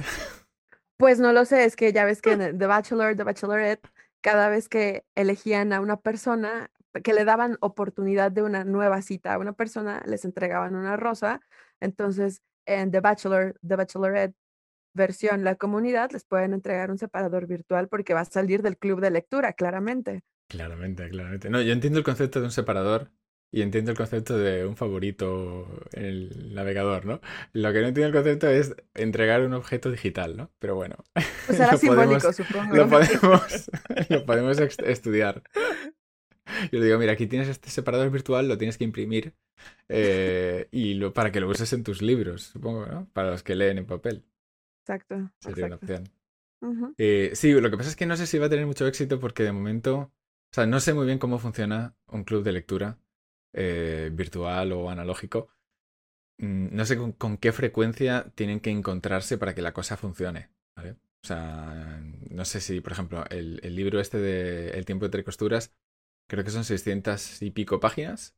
Pues 0.97 1.19
no 1.19 1.33
lo 1.33 1.45
sé, 1.45 1.65
es 1.65 1.75
que 1.75 1.93
ya 1.93 2.05
ves 2.05 2.21
que 2.21 2.31
en 2.33 2.57
The 2.57 2.65
Bachelor, 2.67 3.15
The 3.15 3.23
Bachelorette, 3.23 3.87
cada 4.21 4.49
vez 4.49 4.69
que 4.69 5.03
elegían 5.15 5.73
a 5.73 5.81
una 5.81 5.97
persona, 5.97 6.69
que 7.03 7.13
le 7.13 7.25
daban 7.25 7.57
oportunidad 7.61 8.31
de 8.31 8.43
una 8.43 8.63
nueva 8.63 9.01
cita 9.01 9.33
a 9.33 9.39
una 9.39 9.53
persona, 9.53 10.03
les 10.05 10.25
entregaban 10.25 10.75
una 10.75 10.97
rosa. 10.97 11.41
Entonces, 11.79 12.43
en 12.67 12.91
The 12.91 12.99
Bachelor, 12.99 13.57
The 13.67 13.75
Bachelorette 13.77 14.35
versión 14.93 15.43
la 15.43 15.55
comunidad, 15.55 16.11
les 16.11 16.23
pueden 16.25 16.53
entregar 16.53 16.91
un 16.91 16.97
separador 16.97 17.47
virtual 17.47 17.87
porque 17.87 18.13
va 18.13 18.21
a 18.21 18.25
salir 18.25 18.61
del 18.61 18.77
club 18.77 19.01
de 19.01 19.11
lectura, 19.11 19.53
claramente. 19.53 20.21
Claramente, 20.47 21.09
claramente. 21.09 21.49
No, 21.49 21.61
yo 21.61 21.71
entiendo 21.71 21.99
el 21.99 22.05
concepto 22.05 22.39
de 22.39 22.45
un 22.45 22.51
separador 22.51 23.11
y 23.53 23.61
entiendo 23.61 23.91
el 23.91 23.97
concepto 23.97 24.37
de 24.37 24.65
un 24.65 24.75
favorito 24.77 25.67
en 25.93 26.05
el 26.05 26.53
navegador, 26.53 27.05
¿no? 27.05 27.21
Lo 27.53 27.71
que 27.73 27.81
no 27.81 27.87
entiendo 27.87 28.07
el 28.07 28.13
concepto 28.23 28.47
es 28.49 28.75
entregar 28.93 29.41
un 29.43 29.53
objeto 29.53 29.89
digital, 29.91 30.35
¿no? 30.37 30.51
Pero 30.59 30.75
bueno, 30.75 30.97
Pues 31.45 31.57
será 31.57 31.71
lo 31.71 31.77
simbólico, 31.77 32.19
podemos, 32.21 32.35
supongo. 32.35 32.75
lo 32.75 32.87
podemos, 32.89 33.69
lo 34.09 34.25
podemos 34.25 34.57
estudiar. 34.59 35.43
Yo 36.71 36.79
le 36.79 36.85
digo, 36.85 36.97
mira, 36.99 37.13
aquí 37.13 37.27
tienes 37.27 37.47
este 37.47 37.69
separador 37.69 38.09
virtual, 38.11 38.47
lo 38.47 38.57
tienes 38.57 38.77
que 38.77 38.83
imprimir 38.83 39.33
eh, 39.89 40.67
y 40.71 40.95
lo, 40.95 41.13
para 41.13 41.31
que 41.31 41.39
lo 41.39 41.47
uses 41.49 41.71
en 41.73 41.83
tus 41.83 42.01
libros, 42.01 42.43
supongo, 42.43 42.85
¿no? 42.87 43.09
Para 43.13 43.31
los 43.31 43.43
que 43.43 43.55
leen 43.55 43.77
en 43.77 43.85
papel. 43.85 44.25
Exacto, 44.83 45.31
Sería 45.39 45.65
una 45.65 45.75
opción. 45.75 46.09
Eh, 46.97 47.31
sí, 47.35 47.51
lo 47.53 47.71
que 47.71 47.77
pasa 47.77 47.89
es 47.89 47.95
que 47.95 48.05
no 48.05 48.17
sé 48.17 48.27
si 48.27 48.37
va 48.37 48.47
a 48.47 48.49
tener 48.49 48.65
mucho 48.65 48.87
éxito 48.87 49.19
porque 49.19 49.43
de 49.43 49.51
momento, 49.51 49.95
o 49.97 50.11
sea, 50.53 50.65
no 50.67 50.79
sé 50.79 50.93
muy 50.93 51.05
bien 51.05 51.19
cómo 51.19 51.39
funciona 51.39 51.95
un 52.07 52.23
club 52.23 52.43
de 52.43 52.51
lectura 52.51 52.99
eh, 53.53 54.09
virtual 54.13 54.71
o 54.73 54.89
analógico. 54.89 55.49
Mm, 56.39 56.75
No 56.75 56.85
sé 56.85 56.97
con, 56.97 57.13
con 57.13 57.37
qué 57.37 57.51
frecuencia 57.51 58.31
tienen 58.35 58.59
que 58.61 58.71
encontrarse 58.71 59.37
para 59.37 59.55
que 59.55 59.61
la 59.63 59.73
cosa 59.73 59.97
funcione, 59.97 60.51
¿vale? 60.77 60.93
O 61.23 61.27
sea, 61.27 62.01
no 62.31 62.45
sé 62.45 62.61
si, 62.61 62.81
por 62.81 62.93
ejemplo, 62.93 63.25
el, 63.29 63.59
el 63.63 63.75
libro 63.75 63.99
este 63.99 64.19
de 64.19 64.71
El 64.71 64.85
tiempo 64.85 65.05
entre 65.05 65.23
costuras, 65.23 65.73
creo 66.29 66.43
que 66.43 66.51
son 66.51 66.65
600 66.65 67.41
y 67.43 67.51
pico 67.51 67.79
páginas. 67.79 68.35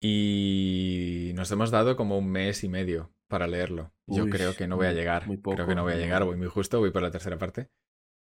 y 0.00 1.32
nos 1.34 1.50
hemos 1.50 1.70
dado 1.70 1.96
como 1.96 2.18
un 2.18 2.30
mes 2.30 2.64
y 2.64 2.68
medio 2.68 3.12
para 3.30 3.46
leerlo. 3.46 3.94
Yo 4.06 4.24
Uy, 4.24 4.30
creo 4.30 4.54
que 4.54 4.66
no 4.66 4.76
voy 4.76 4.88
a 4.88 4.92
llegar. 4.92 5.26
muy 5.26 5.38
Creo 5.38 5.56
que 5.56 5.62
poco, 5.62 5.74
no 5.74 5.84
voy 5.84 5.94
a 5.94 5.96
llegar, 5.96 6.24
voy 6.24 6.36
muy 6.36 6.48
justo, 6.48 6.80
voy 6.80 6.90
por 6.90 7.00
la 7.00 7.10
tercera 7.10 7.38
parte. 7.38 7.70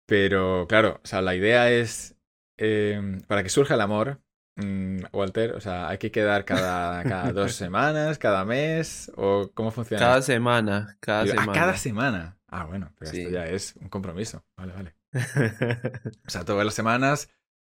Pero 0.05 0.67
claro, 0.67 1.00
o 1.03 1.07
sea, 1.07 1.21
la 1.21 1.33
idea 1.36 1.71
es, 1.71 2.15
eh, 2.57 3.19
para 3.27 3.41
que 3.41 3.50
surja 3.50 3.75
el 3.75 3.81
amor, 3.81 4.21
mm, 4.57 5.05
Walter, 5.13 5.53
o 5.53 5.62
sea, 5.62 5.88
hay 5.89 5.98
que 5.98 6.12
quedar 6.12 6.45
cada, 6.45 7.03
cada 7.03 7.31
dos 7.33 7.53
semanas, 7.55 8.19
cada 8.19 8.45
mes, 8.45 9.12
o 9.15 9.50
cómo 9.53 9.71
funciona. 9.71 10.00
Cada 10.03 10.21
semana, 10.21 10.98
cada 11.00 11.24
Digo, 11.24 11.36
ah, 11.38 11.41
semana. 11.41 11.60
cada 11.60 11.77
semana. 11.77 12.38
Ah, 12.48 12.65
bueno, 12.65 12.93
pero 13.00 13.12
esto 13.12 13.29
ya 13.29 13.45
es 13.48 13.75
un 13.77 13.89
compromiso. 13.89 14.43
Vale, 14.57 14.74
vale. 14.74 14.95
O 16.27 16.29
sea, 16.29 16.43
todas 16.45 16.65
las 16.65 16.74
semanas 16.74 17.29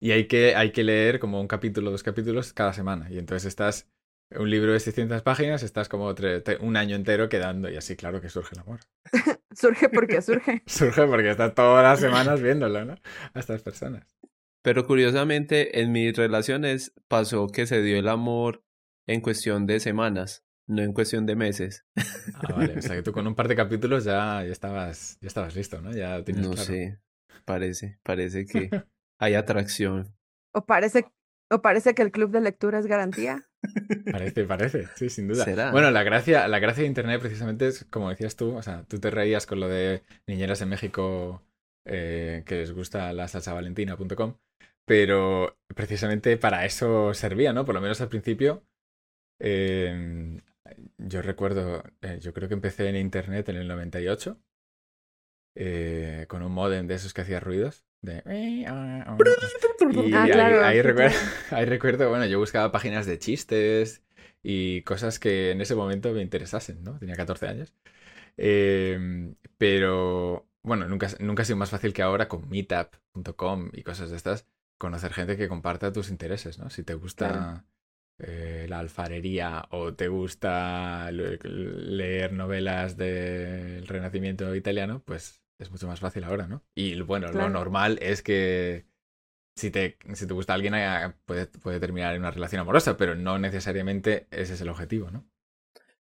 y 0.02 0.12
hay 0.12 0.28
que, 0.28 0.56
hay 0.56 0.72
que 0.72 0.84
leer 0.84 1.20
como 1.20 1.40
un 1.40 1.48
capítulo, 1.48 1.92
dos 1.92 2.04
capítulos 2.04 2.54
cada 2.54 2.74
semana. 2.74 3.12
Y 3.12 3.20
entonces 3.20 3.46
estás, 3.48 3.88
un 4.36 4.50
libro 4.50 4.74
de 4.74 4.80
600 4.80 5.22
páginas, 5.22 5.64
estás 5.64 5.90
como 5.90 6.14
un 6.62 6.78
año 6.78 6.96
entero 6.96 7.30
quedando 7.30 7.70
y 7.70 7.78
así, 7.78 7.96
claro 7.96 8.22
que 8.22 8.30
surge 8.30 8.56
el 8.56 8.62
amor. 8.62 8.80
Surge 9.54 9.90
porque 9.90 10.22
surge. 10.22 10.64
Surge 10.66 11.06
porque 11.08 11.32
estás 11.32 11.54
todas 11.54 11.84
las 11.84 12.00
semanas 12.00 12.42
viéndolo, 12.42 12.86
¿no? 12.86 12.96
A 13.34 13.40
estas 13.40 13.62
personas. 13.62 14.18
Pero 14.62 14.86
curiosamente, 14.88 15.82
en 15.82 15.92
mis 15.92 16.16
relaciones 16.16 16.94
pasó 17.10 17.48
que 17.48 17.66
se 17.66 17.82
dio 17.82 17.98
el 17.98 18.08
amor 18.08 18.64
en 19.08 19.20
cuestión 19.20 19.66
de 19.66 19.82
semanas, 19.82 20.46
no 20.68 20.84
en 20.84 20.94
cuestión 20.94 21.26
de 21.26 21.36
meses. 21.36 21.86
Ah, 22.36 22.54
vale. 22.56 22.78
O 22.78 22.82
sea, 22.82 22.96
que 22.96 23.04
tú 23.04 23.12
con 23.12 23.28
un 23.28 23.36
par 23.36 23.48
de 23.50 23.56
capítulos 23.56 24.06
ya, 24.06 24.44
ya, 24.46 24.52
estabas, 24.52 25.18
ya 25.20 25.28
estabas 25.28 25.56
listo, 25.56 25.82
¿no? 25.82 25.92
Ya 25.92 26.24
tienes 26.24 26.46
No 26.46 26.52
claro. 26.52 26.66
sé, 26.68 27.02
parece, 27.44 28.00
parece 28.04 28.46
que 28.46 28.70
hay 29.20 29.34
atracción. 29.34 30.16
O 30.54 30.66
parece, 30.66 31.12
o 31.50 31.62
parece 31.62 31.94
que 31.94 32.04
el 32.04 32.12
club 32.12 32.32
de 32.32 32.42
lectura 32.42 32.80
es 32.80 32.86
garantía. 32.86 33.50
Parece, 34.10 34.46
parece, 34.46 34.88
sí, 34.96 35.10
sin 35.10 35.28
duda. 35.28 35.46
¿Será? 35.46 35.72
Bueno, 35.72 35.92
la 35.92 36.04
gracia, 36.04 36.48
la 36.48 36.60
gracia 36.60 36.82
de 36.84 36.88
Internet 36.88 37.22
precisamente 37.22 37.68
es, 37.68 37.86
como 37.86 38.10
decías 38.10 38.36
tú, 38.36 38.56
o 38.56 38.62
sea, 38.62 38.84
tú 38.88 39.00
te 39.00 39.10
reías 39.12 39.46
con 39.46 39.60
lo 39.60 39.68
de 39.70 40.04
niñeras 40.28 40.62
en 40.62 40.70
México 40.70 41.44
eh, 41.86 42.44
que 42.46 42.56
les 42.56 42.72
gusta 42.72 43.14
la 43.14 43.28
salsavalentina.com, 43.28 44.38
pero 44.86 45.58
precisamente 45.76 46.38
para 46.38 46.66
eso 46.66 47.14
servía, 47.14 47.54
¿no? 47.54 47.66
Por 47.66 47.76
lo 47.76 47.82
menos 47.82 48.02
al 48.02 48.10
principio. 48.10 48.64
eh, 49.40 50.40
yo 50.98 51.22
recuerdo, 51.22 51.84
eh, 52.02 52.20
yo 52.22 52.34
creo 52.34 52.48
que 52.48 52.54
empecé 52.54 52.88
en 52.88 52.96
Internet 52.96 53.50
en 53.50 53.58
el 53.58 53.68
98 53.68 54.40
eh, 55.56 56.26
con 56.30 56.44
un 56.44 56.52
modem 56.54 56.88
de 56.88 56.96
esos 56.96 57.14
que 57.14 57.22
hacía 57.22 57.40
ruidos. 57.40 57.86
De... 58.02 58.24
Y 59.90 60.14
Ah, 60.14 60.24
ahí, 60.24 60.30
claro, 60.32 60.62
ahí 60.62 60.82
sí, 60.82 60.82
recuerdo, 60.82 61.16
ahí 61.52 61.66
recuerdo, 61.66 62.10
bueno, 62.10 62.26
yo 62.26 62.40
buscaba 62.40 62.72
páginas 62.72 63.06
de 63.06 63.20
chistes 63.20 64.04
y 64.42 64.82
cosas 64.84 65.20
que 65.20 65.52
en 65.52 65.62
ese 65.62 65.76
momento 65.76 66.12
me 66.14 66.22
interesasen, 66.22 66.84
¿no? 66.84 66.98
Tenía 66.98 67.16
14 67.16 67.48
años. 67.48 67.76
Eh, 68.38 69.34
pero, 69.58 70.48
bueno, 70.64 70.88
nunca, 70.88 71.10
nunca 71.20 71.44
ha 71.44 71.46
sido 71.46 71.58
más 71.58 71.70
fácil 71.72 71.94
que 71.94 72.02
ahora 72.04 72.28
con 72.30 72.50
meetup.com 72.50 73.70
y 73.74 73.84
cosas 73.84 74.10
de 74.12 74.18
estas, 74.18 74.48
conocer 74.78 75.14
gente 75.14 75.38
que 75.38 75.50
comparta 75.50 75.92
tus 75.94 76.10
intereses, 76.10 76.60
¿no? 76.60 76.70
Si 76.70 76.84
te 76.84 76.94
gusta 76.96 77.28
Claro. 77.28 77.64
eh, 78.20 78.68
la 78.70 78.80
alfarería 78.80 79.66
o 79.72 79.94
te 79.96 80.08
gusta 80.08 81.12
le- 81.12 81.38
leer 81.44 82.34
novelas 82.34 82.98
del 82.98 83.88
Renacimiento 83.88 84.56
italiano, 84.56 85.04
pues 85.06 85.41
es 85.62 85.72
mucho 85.72 85.88
más 85.88 86.00
fácil 86.00 86.24
ahora, 86.24 86.48
¿no? 86.48 86.64
Y 86.76 87.00
bueno, 87.02 87.32
lo 87.32 87.50
normal 87.50 88.00
es 88.02 88.22
que 88.24 88.88
si 89.56 89.70
te, 89.70 89.98
si 90.14 90.26
te 90.26 90.34
gusta 90.34 90.54
alguien 90.54 90.74
eh, 90.76 91.14
puede, 91.26 91.46
puede 91.48 91.80
terminar 91.80 92.16
en 92.16 92.22
una 92.22 92.32
relación 92.32 92.62
amorosa, 92.62 92.98
pero 92.98 93.16
no 93.16 93.38
necesariamente 93.38 94.28
ese 94.32 94.54
es 94.56 94.62
el 94.62 94.70
objetivo, 94.70 95.12
¿no? 95.12 95.30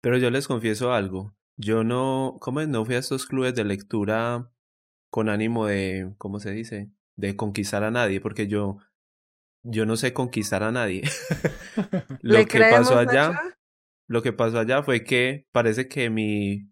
Pero 0.02 0.18
yo 0.18 0.30
les 0.30 0.48
confieso 0.48 0.94
algo. 0.94 1.36
Yo 1.58 1.84
no, 1.84 2.38
¿cómo 2.40 2.62
es? 2.62 2.68
No 2.68 2.86
fui 2.86 2.96
a 2.96 3.00
estos 3.00 3.26
clubes 3.26 3.56
de 3.56 3.64
lectura 3.64 4.52
con 5.10 5.28
ánimo 5.28 5.66
de, 5.66 6.14
¿cómo 6.20 6.40
se 6.40 6.52
dice? 6.52 6.92
De 7.16 7.36
conquistar 7.36 7.84
a 7.84 7.90
nadie, 7.90 8.22
porque 8.22 8.46
yo, 8.48 8.78
yo 9.64 9.88
no 9.88 9.98
sé 9.98 10.14
conquistar 10.14 10.62
a 10.62 10.72
nadie. 10.72 11.02
Lo 12.22 12.38
¿Le 12.38 12.46
que 12.46 12.60
creemos, 12.60 12.90
pasó 12.90 13.00
allá, 13.00 13.30
Nacho? 13.32 13.56
lo 14.08 14.22
que 14.22 14.34
pasó 14.34 14.60
allá 14.60 14.84
fue 14.84 15.04
que 15.04 15.48
parece 15.52 15.88
que 15.88 16.12
mi, 16.12 16.70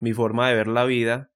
mi 0.00 0.12
forma 0.12 0.48
de 0.48 0.54
ver 0.54 0.68
la 0.68 0.84
vida 0.84 1.31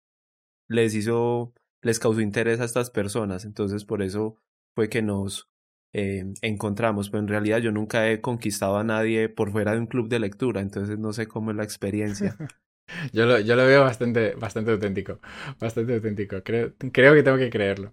les 0.68 0.94
hizo, 0.94 1.52
les 1.82 1.99
causó 1.99 2.20
interés 2.20 2.61
a 2.61 2.64
estas 2.64 2.90
personas. 2.90 3.44
Entonces, 3.44 3.85
por 3.85 4.02
eso 4.02 4.37
fue 4.75 4.88
que 4.88 5.02
nos 5.02 5.49
eh, 5.92 6.25
encontramos. 6.42 7.11
Pero 7.11 7.23
en 7.23 7.28
realidad 7.28 7.58
yo 7.58 7.73
nunca 7.73 8.11
he 8.11 8.20
conquistado 8.20 8.76
a 8.76 8.85
nadie 8.85 9.28
por 9.28 9.50
fuera 9.50 9.73
de 9.73 9.78
un 9.78 9.87
club 9.87 10.08
de 10.08 10.20
lectura. 10.20 10.61
Entonces, 10.61 10.99
no 10.99 11.12
sé 11.12 11.26
cómo 11.26 11.50
es 11.50 11.56
la 11.56 11.64
experiencia. 11.64 12.37
Yo 13.12 13.26
lo, 13.26 13.40
yo 13.40 13.56
lo 13.56 13.66
veo 13.66 13.82
bastante, 13.82 14.37
bastante 14.37 14.70
auténtico, 14.70 15.18
bastante 15.58 15.94
auténtico. 15.94 16.42
Creo, 16.44 16.73
creo 16.92 17.14
que 17.14 17.25
tengo 17.25 17.37
que 17.37 17.50
creerlo. 17.50 17.92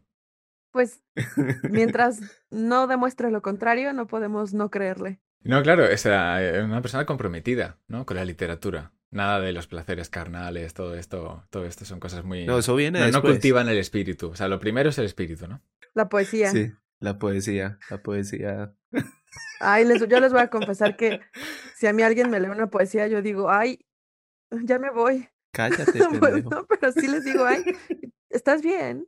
Pues 0.71 1.03
mientras 1.69 2.19
no 2.51 2.85
demuestre 2.85 3.31
lo 3.31 3.41
contrario, 3.41 3.91
no 3.93 4.05
podemos 4.05 4.53
no 4.53 4.69
creerle. 4.69 5.19
No, 5.41 5.61
claro, 5.61 5.85
es 5.85 6.05
eh, 6.05 6.61
una 6.63 6.81
persona 6.81 7.05
comprometida, 7.05 7.79
¿no? 7.87 8.05
Con 8.05 8.17
la 8.17 8.25
literatura. 8.25 8.93
Nada 9.13 9.39
de 9.39 9.53
los 9.53 9.67
placeres 9.67 10.09
carnales, 10.09 10.73
todo 10.73 10.95
esto, 10.95 11.43
todo 11.51 11.65
esto 11.65 11.85
son 11.85 11.99
cosas 11.99 12.23
muy... 12.25 12.45
No, 12.45 12.57
eso 12.57 12.75
viene 12.75 12.99
no, 12.99 13.11
no 13.11 13.21
cultivan 13.21 13.69
el 13.69 13.77
espíritu. 13.77 14.29
O 14.31 14.35
sea, 14.35 14.47
lo 14.47 14.59
primero 14.59 14.89
es 14.89 14.97
el 14.97 15.05
espíritu, 15.05 15.47
¿no? 15.47 15.61
La 15.93 16.09
poesía. 16.09 16.49
Sí, 16.51 16.71
la 16.99 17.19
poesía, 17.19 17.77
la 17.89 18.01
poesía. 18.01 18.73
Ay, 19.59 19.85
les- 19.85 20.07
yo 20.07 20.19
les 20.19 20.31
voy 20.33 20.41
a 20.41 20.49
confesar 20.49 20.97
que 20.97 21.21
si 21.75 21.85
a 21.87 21.93
mí 21.93 22.01
alguien 22.01 22.29
me 22.31 22.39
lee 22.39 22.49
una 22.49 22.69
poesía, 22.71 23.07
yo 23.07 23.21
digo, 23.21 23.51
ay, 23.51 23.85
ya 24.51 24.79
me 24.79 24.89
voy. 24.89 25.29
Cállate, 25.51 25.85
Pues 26.19 26.43
no, 26.45 26.65
pero 26.65 26.91
sí 26.91 27.07
les 27.07 27.23
digo, 27.23 27.45
ay, 27.45 27.63
¿estás 28.29 28.61
bien? 28.63 29.07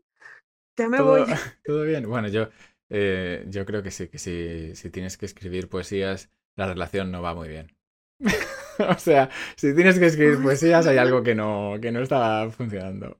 Ya 0.77 0.87
me 0.87 0.97
todo, 0.97 1.25
voy. 1.25 1.25
todo 1.65 1.83
bien. 1.83 2.07
Bueno, 2.07 2.27
yo, 2.27 2.49
eh, 2.89 3.43
yo 3.47 3.65
creo 3.65 3.81
que 3.81 3.89
sí, 3.91 4.07
que 4.07 4.19
si, 4.19 4.75
si 4.75 4.91
tienes 4.91 5.17
que 5.17 5.25
escribir 5.25 5.67
poesías, 5.67 6.29
la 6.55 6.67
relación 6.67 7.11
no 7.11 7.21
va 7.23 7.33
muy 7.33 7.47
bien. 7.49 7.75
o 8.89 8.99
sea, 8.99 9.29
si 9.55 9.73
tienes 9.75 9.99
que 9.99 10.05
escribir 10.07 10.41
poesías, 10.41 10.87
hay 10.87 10.97
algo 10.97 11.23
que 11.23 11.35
no, 11.35 11.75
que 11.81 11.91
no 11.91 12.01
está 12.01 12.49
funcionando. 12.49 13.19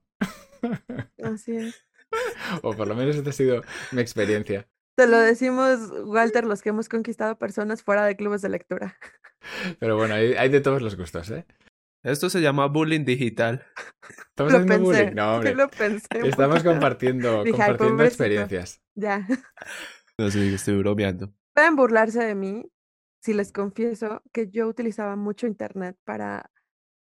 Así 1.24 1.56
es. 1.56 1.86
o 2.62 2.74
por 2.74 2.88
lo 2.88 2.96
menos 2.96 3.16
esta 3.16 3.30
ha 3.30 3.34
sido 3.34 3.62
mi 3.92 4.02
experiencia. 4.02 4.68
Te 4.98 5.08
lo 5.08 5.18
decimos, 5.18 5.92
Walter, 6.06 6.46
los 6.46 6.62
que 6.62 6.70
hemos 6.70 6.88
conquistado 6.88 7.38
personas 7.38 7.84
fuera 7.84 8.06
de 8.06 8.16
clubes 8.16 8.42
de 8.42 8.50
lectura. 8.50 8.98
Pero 9.80 9.98
bueno, 9.98 10.16
hay, 10.16 10.34
hay 10.34 10.50
de 10.50 10.62
todos 10.62 10.82
los 10.82 10.96
gustos, 10.96 11.30
¿eh? 11.32 11.46
Esto 12.04 12.30
se 12.30 12.40
llama 12.40 12.68
bullying 12.68 13.04
digital. 13.04 13.66
Estamos 14.30 14.54
Lo 14.54 14.60
haciendo 14.60 14.86
pensé, 14.86 15.02
bullying. 15.04 15.16
No, 15.16 15.36
hombre. 15.36 15.56
lo 15.56 15.68
pensé. 15.70 16.08
Estamos 16.24 16.64
compartiendo, 16.64 17.44
Dije, 17.44 17.58
"Ay, 17.62 17.68
compartiendo 17.70 17.96
pobrecito". 17.96 18.24
experiencias. 18.24 18.82
Ya. 18.96 19.28
No 20.18 20.30
sé, 20.30 20.54
estoy 20.54 20.78
bromeando. 20.78 21.34
Pueden 21.54 21.76
burlarse 21.76 22.24
de 22.24 22.36
mí 22.36 22.72
si 23.26 23.34
les 23.34 23.52
confieso 23.52 24.22
que 24.34 24.50
yo 24.50 24.68
utilizaba 24.68 25.16
mucho 25.16 25.48
internet 25.48 25.98
para, 26.06 26.52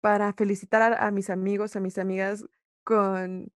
para 0.01 0.33
felicitar 0.33 0.81
a, 0.93 1.07
a 1.07 1.11
mis 1.11 1.29
amigos, 1.29 1.75
a 1.75 1.79
mis 1.81 1.97
amigas 1.97 2.45
con 2.83 3.51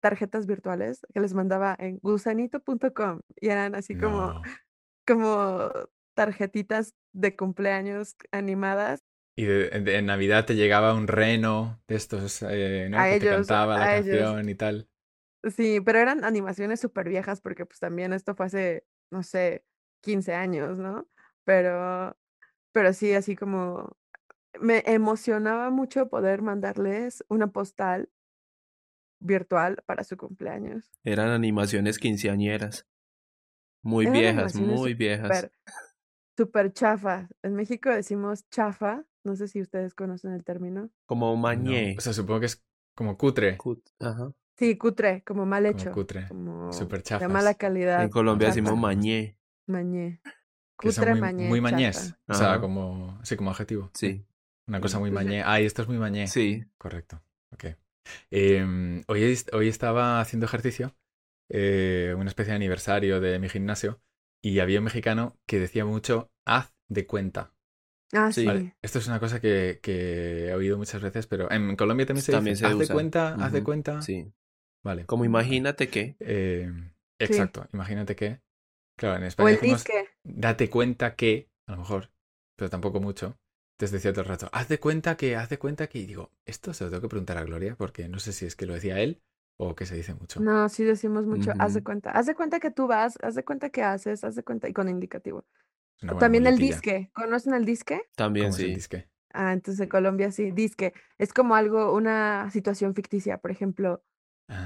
tarjetas 0.00 0.46
virtuales 0.46 1.00
que 1.14 1.20
les 1.20 1.34
mandaba 1.34 1.76
en 1.78 1.98
gusanito.com 2.02 3.20
y 3.40 3.48
eran 3.48 3.74
así 3.74 3.96
como, 3.96 4.34
No. 4.34 4.42
como 5.06 5.70
tarjetitas 6.14 6.94
de 7.12 7.36
cumpleaños 7.36 8.16
animadas. 8.32 9.02
Y 9.36 9.44
de, 9.44 9.70
de- 9.70 9.96
en 9.96 10.06
Navidad 10.06 10.44
te 10.46 10.54
llegaba 10.54 10.94
un 10.94 11.06
reno 11.08 11.82
de 11.88 11.96
estos, 11.96 12.42
eh, 12.42 12.88
que 12.90 13.16
te 13.16 13.16
ellos, 13.16 13.46
cantaba 13.46 13.78
la 13.78 13.84
a 13.86 13.96
ellos. 13.98 14.16
canción 14.16 14.48
y 14.48 14.54
tal. 14.54 14.88
Sí, 15.56 15.80
pero 15.80 15.98
eran 15.98 16.24
animaciones 16.24 16.80
súper 16.80 17.08
viejas 17.08 17.40
porque 17.40 17.64
pues 17.64 17.78
también 17.80 18.12
esto 18.12 18.34
fue 18.34 18.46
hace, 18.46 18.84
no 19.10 19.22
sé, 19.22 19.64
15 20.02 20.34
años, 20.34 20.78
¿no? 20.78 21.08
Pero, 21.44 22.16
pero 22.72 22.92
sí, 22.92 23.12
así 23.14 23.36
como 23.36 23.96
me 24.60 24.82
emocionaba 24.86 25.70
mucho 25.70 26.08
poder 26.08 26.42
mandarles 26.42 27.24
una 27.28 27.48
postal 27.48 28.10
virtual 29.20 29.82
para 29.86 30.04
su 30.04 30.16
cumpleaños. 30.16 30.90
Eran 31.04 31.28
animaciones 31.30 31.98
quinceañeras. 31.98 32.86
Muy 33.82 34.06
Eran 34.06 34.14
viejas, 34.20 34.54
muy 34.56 34.94
viejas. 34.94 35.48
Súper, 36.36 36.72
chafa. 36.72 37.28
En 37.42 37.54
México 37.54 37.90
decimos 37.90 38.48
chafa, 38.50 39.04
no 39.24 39.36
sé 39.36 39.48
si 39.48 39.60
ustedes 39.60 39.94
conocen 39.94 40.32
el 40.32 40.44
término. 40.44 40.90
Como 41.06 41.36
mañé. 41.36 41.92
No, 41.92 41.98
O 41.98 42.00
sea, 42.00 42.12
supongo 42.12 42.40
que 42.40 42.46
es 42.46 42.62
como 42.94 43.16
cutre. 43.16 43.58
Cut- 43.58 43.82
Ajá. 44.00 44.32
Sí, 44.58 44.76
cutre, 44.76 45.22
como 45.24 45.46
mal 45.46 45.64
Como 45.64 45.78
hecho. 45.78 45.92
cutre. 45.92 46.28
Como 46.28 46.72
Súper 46.72 46.98
de 46.98 47.04
chafas. 47.04 47.30
mala 47.30 47.54
calidad. 47.54 48.04
En 48.04 48.10
Colombia 48.10 48.48
chafa, 48.48 48.56
decimos 48.60 48.78
mañé. 48.78 49.36
Mañé. 49.66 50.20
Cutre, 50.80 51.10
muy, 51.12 51.20
mañé, 51.20 51.48
muy 51.48 51.60
mañés. 51.60 52.14
O 52.28 52.34
sea, 52.34 52.46
Ajá. 52.52 52.60
como, 52.60 53.18
sí, 53.22 53.36
como 53.36 53.50
adjetivo. 53.50 53.90
Sí, 53.94 54.24
Una 54.66 54.80
cosa 54.80 54.98
muy 54.98 55.10
mañé. 55.10 55.42
Ay, 55.44 55.64
esto 55.66 55.82
es 55.82 55.88
muy 55.88 55.98
mañé. 55.98 56.26
sí. 56.28 56.64
Correcto. 56.78 57.22
Ok. 57.52 57.64
Em, 58.30 59.02
hoy, 59.08 59.38
hoy 59.52 59.68
estaba 59.68 60.20
haciendo 60.20 60.46
ejercicio, 60.46 60.94
eh, 61.50 62.14
una 62.16 62.28
especie 62.28 62.52
de 62.52 62.56
aniversario 62.56 63.20
de 63.20 63.38
mi 63.38 63.48
gimnasio, 63.48 64.00
y 64.42 64.60
había 64.60 64.78
un 64.78 64.84
mexicano 64.84 65.36
que 65.46 65.58
decía 65.60 65.84
mucho, 65.84 66.30
haz 66.46 66.72
de 66.88 67.06
cuenta. 67.06 67.52
Ah, 68.12 68.32
Sí. 68.32 68.44
Vale, 68.44 68.74
Esto 68.82 68.98
es 68.98 69.06
una 69.06 69.20
cosa 69.20 69.40
que, 69.40 69.78
que 69.82 70.48
he 70.48 70.54
oído 70.54 70.76
muchas 70.78 71.00
veces, 71.02 71.26
pero 71.26 71.50
en 71.52 71.76
Colombia 71.76 72.06
también 72.06 72.24
se 72.24 72.32
También 72.32 72.54
dice, 72.54 72.66
se 72.66 72.72
haz 72.72 72.78
de 72.78 72.88
cuenta, 72.88 73.34
haz 73.34 73.52
de 73.52 73.62
cuenta. 73.62 74.02
Sí. 74.02 74.32
Vale. 74.82 75.04
Como 75.06 75.24
imagínate 75.24 75.88
que. 75.88 76.16
Eh, 76.20 76.72
exacto, 77.18 77.66
imagínate 77.72 78.16
que, 78.16 78.40
claro, 78.96 79.16
en 79.16 79.24
O 79.24 79.26
España 79.28 79.50
el 79.50 79.54
decimos, 79.56 79.84
disque. 79.84 80.08
Date 80.24 80.70
cuenta 80.70 81.16
que, 81.16 81.48
a 81.66 81.72
lo 81.72 81.78
mejor, 81.78 82.10
pero 82.56 82.70
tampoco 82.70 83.00
mucho. 83.00 83.38
Entonces 83.74 83.92
decía 83.92 84.12
todo 84.12 84.22
el 84.22 84.28
rato, 84.28 84.50
haz 84.52 84.68
de 84.68 84.78
cuenta 84.78 85.16
que, 85.16 85.36
haz 85.36 85.48
de 85.48 85.58
cuenta 85.58 85.86
que, 85.86 86.00
y 86.00 86.06
digo, 86.06 86.30
esto 86.44 86.74
se 86.74 86.84
lo 86.84 86.90
tengo 86.90 87.02
que 87.02 87.08
preguntar 87.08 87.38
a 87.38 87.44
Gloria, 87.44 87.76
porque 87.76 88.08
no 88.08 88.18
sé 88.18 88.32
si 88.32 88.44
es 88.44 88.54
que 88.54 88.66
lo 88.66 88.74
decía 88.74 89.00
él 89.00 89.22
o 89.56 89.74
que 89.74 89.86
se 89.86 89.94
dice 89.94 90.14
mucho. 90.14 90.40
No, 90.40 90.68
sí 90.68 90.84
decimos 90.84 91.26
mucho, 91.26 91.52
haz 91.58 91.74
de 91.74 91.82
cuenta. 91.82 92.10
Haz 92.10 92.26
de 92.26 92.34
cuenta 92.34 92.60
que 92.60 92.70
tú 92.70 92.86
vas, 92.86 93.18
haz 93.22 93.34
de 93.34 93.44
cuenta 93.44 93.70
que 93.70 93.82
haces, 93.82 94.24
haz 94.24 94.34
de 94.34 94.42
cuenta, 94.42 94.68
y 94.68 94.72
con 94.72 94.88
indicativo. 94.88 95.44
También 96.18 96.46
el 96.46 96.58
disque. 96.58 97.10
¿Conocen 97.14 97.54
el 97.54 97.64
disque? 97.64 98.02
También 98.16 98.46
¿Cómo 98.46 98.56
es 98.56 98.62
el 98.62 98.68
sí. 98.68 98.74
disque? 98.74 99.08
Ah, 99.32 99.52
entonces 99.52 99.80
en 99.80 99.88
Colombia 99.88 100.32
sí, 100.32 100.50
disque. 100.50 100.92
Es 101.18 101.32
como 101.32 101.54
algo, 101.54 101.92
una 101.94 102.50
situación 102.50 102.94
ficticia. 102.94 103.38
Por 103.38 103.50
ejemplo, 103.50 104.02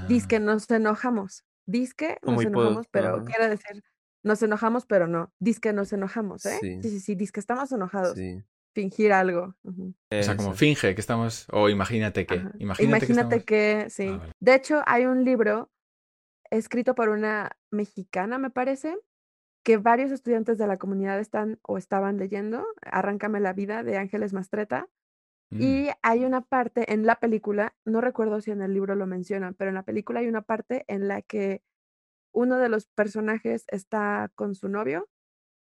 disque 0.07 0.37
Ah, 0.37 0.39
nos 0.39 0.69
enojamos. 0.71 1.43
Disque 1.65 2.17
nos 2.23 2.43
enojamos, 2.43 2.87
pero 2.89 3.23
quiere 3.25 3.49
decir, 3.49 3.83
nos 4.25 4.41
enojamos, 4.41 4.85
pero 4.85 5.07
no. 5.07 5.31
Disque 5.39 5.71
nos 5.71 5.93
enojamos, 5.93 6.45
¿eh? 6.47 6.57
Sí. 6.59 6.81
Sí, 6.81 6.89
sí, 6.89 6.99
sí, 6.99 7.15
disque 7.15 7.39
estamos 7.39 7.71
enojados. 7.71 8.17
Sí. 8.17 8.43
Fingir 8.73 9.13
algo. 9.13 9.55
ujú. 9.63 9.93
o 10.11 10.23
sea, 10.23 10.35
como 10.35 10.53
finge 10.53 10.95
que 10.95 10.99
estamos, 10.99 11.47
o 11.51 11.69
imagínate 11.69 12.25
que, 12.25 12.35
Ajá. 12.35 12.51
imagínate, 12.57 13.05
que 13.05 13.13
estamos... 13.13 13.43
que, 13.45 13.85
sí. 13.89 14.07
Ah, 14.07 14.17
vale. 14.17 14.33
De 14.39 14.55
hecho, 14.55 14.81
hay 14.85 15.05
un 15.05 15.23
libro 15.23 15.71
escrito 16.49 16.95
por 16.95 17.09
una 17.09 17.51
mexicana, 17.71 18.37
me 18.37 18.49
parece, 18.49 18.97
que 19.63 19.77
varios 19.77 20.11
estudiantes 20.11 20.57
de 20.57 20.67
la 20.67 20.77
comunidad 20.77 21.19
están 21.19 21.59
o 21.61 21.77
estaban 21.77 22.17
leyendo, 22.17 22.65
Arráncame 22.81 23.39
la 23.39 23.53
vida 23.53 23.83
de 23.83 23.97
Ángeles 23.97 24.33
Mastreta. 24.33 24.89
Mm, 25.51 25.61
Y 25.61 25.89
hay 26.01 26.25
una 26.25 26.41
parte 26.41 26.91
en 26.91 27.05
la 27.05 27.19
película, 27.19 27.75
no 27.85 28.01
recuerdo 28.01 28.41
si 28.41 28.49
en 28.49 28.63
el 28.63 28.73
libro 28.73 28.95
lo 28.95 29.05
mencionan, 29.05 29.53
pero 29.53 29.69
en 29.69 29.75
la 29.75 29.83
película 29.83 30.19
hay 30.19 30.27
una 30.27 30.41
parte 30.41 30.83
en 30.87 31.07
la 31.07 31.21
que 31.21 31.61
uno 32.35 32.57
de 32.59 32.69
los 32.69 32.85
personajes 32.85 33.65
está 33.69 34.29
con 34.35 34.53
su 34.55 34.67
novio 34.69 35.09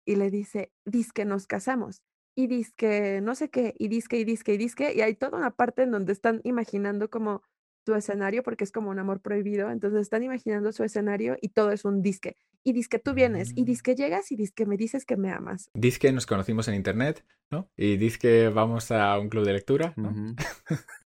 y 0.06 0.16
le 0.16 0.30
dice, 0.30 0.72
dice 0.84 1.10
que 1.14 1.24
nos 1.24 1.46
casamos. 1.46 2.02
Y 2.36 2.46
dice 2.46 2.72
que 2.76 3.20
no 3.20 3.34
sé 3.34 3.50
qué, 3.50 3.74
y 3.78 3.88
dice 3.88 4.06
que, 4.08 4.18
y 4.20 4.24
dice 4.24 4.44
que, 4.44 4.54
y 4.54 4.58
dice 4.58 4.74
que, 4.76 4.94
y 4.94 5.00
hay 5.00 5.14
toda 5.16 5.36
una 5.36 5.50
parte 5.50 5.82
en 5.82 5.90
donde 5.90 6.12
están 6.12 6.40
imaginando 6.44 7.10
como 7.10 7.42
su 7.84 7.94
escenario, 7.96 8.42
porque 8.42 8.64
es 8.64 8.70
como 8.70 8.90
un 8.90 8.98
amor 8.98 9.20
prohibido, 9.20 9.70
entonces 9.70 10.02
están 10.02 10.22
imaginando 10.22 10.70
su 10.72 10.84
escenario 10.84 11.36
y 11.40 11.48
todo 11.48 11.72
es 11.72 11.84
un 11.84 12.00
disque. 12.02 12.36
Y 12.62 12.74
dice 12.74 12.90
que 12.90 12.98
tú 12.98 13.14
vienes, 13.14 13.52
y 13.56 13.62
Mm. 13.62 13.64
dice 13.64 13.82
que 13.82 13.94
llegas, 13.96 14.30
y 14.30 14.36
dice 14.36 14.52
que 14.54 14.66
me 14.66 14.76
dices 14.76 15.04
que 15.04 15.16
me 15.16 15.32
amas. 15.32 15.70
Diz 15.74 15.98
que 15.98 16.12
nos 16.12 16.26
conocimos 16.26 16.68
en 16.68 16.74
internet, 16.74 17.24
¿no? 17.50 17.70
Y 17.76 17.96
diz 17.96 18.18
que 18.18 18.50
vamos 18.50 18.90
a 18.92 19.18
un 19.18 19.28
club 19.30 19.44
de 19.44 19.54
lectura, 19.54 19.94
¿no? 19.96 20.10
Ujú. 20.10 20.36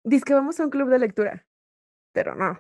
Dice 0.05 0.25
que 0.25 0.35
vamos 0.35 0.61
a 0.61 0.65
un 0.65 0.71
club 0.71 0.89
de 0.89 0.99
lectura, 1.01 1.47
pero 2.13 2.35
no. 2.37 2.59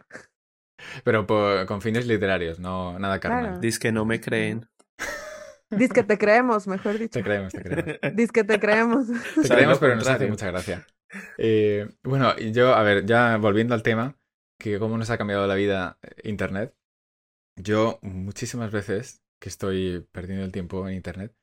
Pero 1.04 1.26
por- 1.26 1.66
con 1.66 1.82
fines 1.82 2.06
literarios, 2.06 2.58
no 2.58 2.98
nada 2.98 3.20
carnal. 3.20 3.44
Claro. 3.44 3.60
Dice 3.60 3.78
que 3.78 3.92
no 3.92 4.04
me 4.04 4.20
creen. 4.20 4.68
Dice 5.70 5.92
que 5.92 6.02
te 6.02 6.16
creemos, 6.16 6.66
mejor 6.66 6.98
dicho. 6.98 7.18
Te 7.18 7.22
creemos, 7.22 7.52
te 7.52 7.62
creemos. 7.62 7.98
Dice 8.14 8.32
que 8.32 8.44
te 8.44 8.58
creemos. 8.58 9.06
Te 9.42 9.48
creemos, 9.48 9.78
pero 9.78 9.96
nos 9.96 10.08
hace 10.08 10.26
mucha 10.28 10.46
gracia. 10.46 10.86
Eh, 11.36 11.88
bueno, 12.02 12.36
yo, 12.38 12.74
a 12.74 12.82
ver, 12.82 13.04
ya 13.06 13.36
volviendo 13.36 13.74
al 13.74 13.82
tema, 13.82 14.16
que 14.58 14.78
cómo 14.78 14.96
nos 14.98 15.10
ha 15.10 15.18
cambiado 15.18 15.46
la 15.46 15.54
vida 15.54 15.98
eh, 16.02 16.28
Internet. 16.28 16.74
Yo 17.56 17.98
muchísimas 18.02 18.70
veces 18.70 19.22
que 19.40 19.48
estoy 19.48 20.06
perdiendo 20.12 20.44
el 20.44 20.52
tiempo 20.52 20.88
en 20.88 20.94
Internet, 20.94 21.34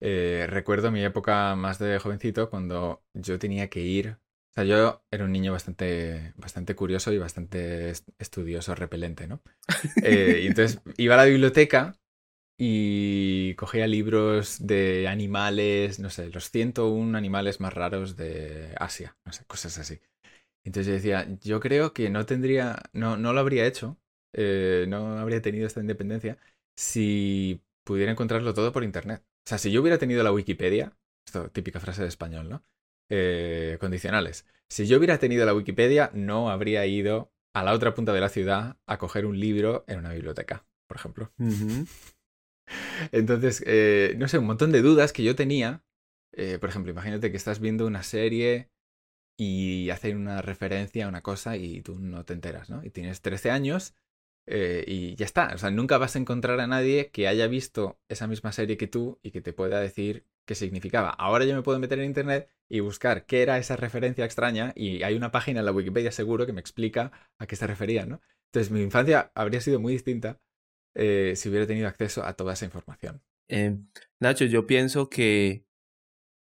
eh, 0.00 0.46
recuerdo 0.48 0.90
mi 0.90 1.02
época 1.04 1.54
más 1.56 1.78
de 1.78 1.98
jovencito 1.98 2.50
cuando 2.50 3.02
yo 3.14 3.38
tenía 3.38 3.68
que 3.68 3.80
ir. 3.80 4.18
O 4.52 4.54
sea, 4.54 4.64
yo 4.64 5.02
era 5.10 5.24
un 5.24 5.32
niño 5.32 5.52
bastante, 5.52 6.34
bastante 6.36 6.74
curioso 6.76 7.12
y 7.12 7.18
bastante 7.18 7.90
est- 7.90 8.08
estudioso, 8.18 8.74
repelente, 8.74 9.26
¿no? 9.26 9.42
Eh, 10.02 10.40
y 10.44 10.46
entonces 10.48 10.80
iba 10.98 11.14
a 11.14 11.18
la 11.18 11.24
biblioteca 11.24 11.96
y 12.58 13.54
cogía 13.56 13.86
libros 13.88 14.58
de 14.66 15.08
animales, 15.08 15.98
no 16.00 16.10
sé, 16.10 16.30
los 16.30 16.50
101 16.50 17.16
animales 17.16 17.60
más 17.60 17.74
raros 17.74 18.16
de 18.16 18.74
Asia, 18.78 19.16
no 19.26 19.32
sé, 19.32 19.44
cosas 19.46 19.78
así. 19.78 20.00
Entonces 20.64 20.88
yo 20.88 20.94
decía, 20.94 21.28
yo 21.42 21.60
creo 21.60 21.92
que 21.92 22.10
no 22.10 22.26
tendría, 22.26 22.78
no, 22.92 23.16
no 23.16 23.32
lo 23.32 23.40
habría 23.40 23.66
hecho, 23.66 23.98
eh, 24.34 24.86
no 24.88 25.18
habría 25.18 25.42
tenido 25.42 25.66
esta 25.66 25.80
independencia 25.80 26.38
si 26.76 27.62
pudiera 27.84 28.12
encontrarlo 28.12 28.54
todo 28.54 28.72
por 28.72 28.84
internet. 28.84 29.22
O 29.46 29.48
sea, 29.48 29.58
si 29.58 29.72
yo 29.72 29.80
hubiera 29.82 29.98
tenido 29.98 30.22
la 30.22 30.32
Wikipedia, 30.32 30.96
esto 31.26 31.50
típica 31.50 31.80
frase 31.80 32.02
de 32.02 32.08
español, 32.08 32.48
¿no? 32.50 32.64
Eh, 33.14 33.76
condicionales. 33.78 34.46
Si 34.70 34.86
yo 34.86 34.96
hubiera 34.96 35.18
tenido 35.18 35.44
la 35.44 35.52
Wikipedia, 35.52 36.10
no 36.14 36.48
habría 36.48 36.86
ido 36.86 37.30
a 37.54 37.62
la 37.62 37.74
otra 37.74 37.92
punta 37.92 38.14
de 38.14 38.22
la 38.22 38.30
ciudad 38.30 38.78
a 38.86 38.96
coger 38.96 39.26
un 39.26 39.38
libro 39.38 39.84
en 39.86 39.98
una 39.98 40.14
biblioteca, 40.14 40.64
por 40.88 40.96
ejemplo. 40.96 41.30
Entonces, 43.12 43.62
eh, 43.66 44.14
no 44.16 44.28
sé, 44.28 44.38
un 44.38 44.46
montón 44.46 44.72
de 44.72 44.80
dudas 44.80 45.12
que 45.12 45.24
yo 45.24 45.36
tenía. 45.36 45.84
Eh, 46.32 46.58
por 46.58 46.70
ejemplo, 46.70 46.90
imagínate 46.90 47.30
que 47.30 47.36
estás 47.36 47.60
viendo 47.60 47.86
una 47.86 48.02
serie 48.02 48.70
y 49.36 49.90
hacen 49.90 50.16
una 50.16 50.40
referencia 50.40 51.04
a 51.04 51.08
una 51.08 51.20
cosa 51.20 51.58
y 51.58 51.82
tú 51.82 51.98
no 51.98 52.24
te 52.24 52.32
enteras, 52.32 52.70
¿no? 52.70 52.82
Y 52.82 52.88
tienes 52.88 53.20
13 53.20 53.50
años 53.50 53.94
eh, 54.46 54.84
y 54.86 55.16
ya 55.16 55.26
está. 55.26 55.52
O 55.54 55.58
sea, 55.58 55.70
nunca 55.70 55.98
vas 55.98 56.16
a 56.16 56.18
encontrar 56.18 56.60
a 56.60 56.66
nadie 56.66 57.10
que 57.10 57.28
haya 57.28 57.46
visto 57.46 58.00
esa 58.08 58.26
misma 58.26 58.52
serie 58.52 58.78
que 58.78 58.86
tú 58.86 59.18
y 59.22 59.32
que 59.32 59.42
te 59.42 59.52
pueda 59.52 59.80
decir 59.80 60.24
qué 60.46 60.54
significaba. 60.54 61.10
Ahora 61.10 61.44
yo 61.44 61.54
me 61.54 61.62
puedo 61.62 61.78
meter 61.78 61.98
en 61.98 62.06
internet 62.06 62.48
y 62.68 62.80
buscar 62.80 63.26
qué 63.26 63.42
era 63.42 63.58
esa 63.58 63.76
referencia 63.76 64.24
extraña 64.24 64.72
y 64.74 65.02
hay 65.02 65.14
una 65.14 65.30
página 65.30 65.60
en 65.60 65.66
la 65.66 65.72
Wikipedia 65.72 66.12
seguro 66.12 66.46
que 66.46 66.52
me 66.52 66.60
explica 66.60 67.12
a 67.38 67.46
qué 67.46 67.56
se 67.56 67.66
refería, 67.66 68.06
¿no? 68.06 68.20
Entonces 68.46 68.70
mi 68.70 68.82
infancia 68.82 69.30
habría 69.34 69.60
sido 69.60 69.80
muy 69.80 69.92
distinta 69.92 70.40
eh, 70.94 71.34
si 71.36 71.48
hubiera 71.48 71.66
tenido 71.66 71.88
acceso 71.88 72.24
a 72.24 72.34
toda 72.34 72.52
esa 72.52 72.64
información. 72.64 73.22
Eh, 73.48 73.78
Nacho, 74.20 74.44
yo 74.44 74.66
pienso 74.66 75.08
que, 75.08 75.66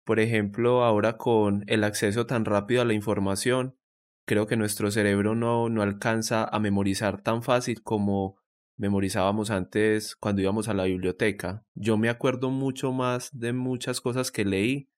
por 0.05 0.19
ejemplo, 0.19 0.83
ahora 0.83 1.17
con 1.17 1.63
el 1.67 1.83
acceso 1.83 2.25
tan 2.25 2.45
rápido 2.45 2.81
a 2.81 2.85
la 2.85 2.93
información, 2.93 3.77
creo 4.25 4.47
que 4.47 4.57
nuestro 4.57 4.91
cerebro 4.91 5.35
no, 5.35 5.69
no 5.69 5.81
alcanza 5.81 6.43
a 6.43 6.59
memorizar 6.59 7.21
tan 7.21 7.43
fácil 7.43 7.83
como 7.83 8.37
memorizábamos 8.77 9.49
antes 9.49 10.15
cuando 10.15 10.41
íbamos 10.41 10.67
a 10.67 10.73
la 10.73 10.85
biblioteca. 10.85 11.65
Yo 11.75 11.97
me 11.97 12.09
acuerdo 12.09 12.49
mucho 12.49 12.91
más 12.91 13.29
de 13.37 13.53
muchas 13.53 14.01
cosas 14.01 14.31
que 14.31 14.45
leí 14.45 14.89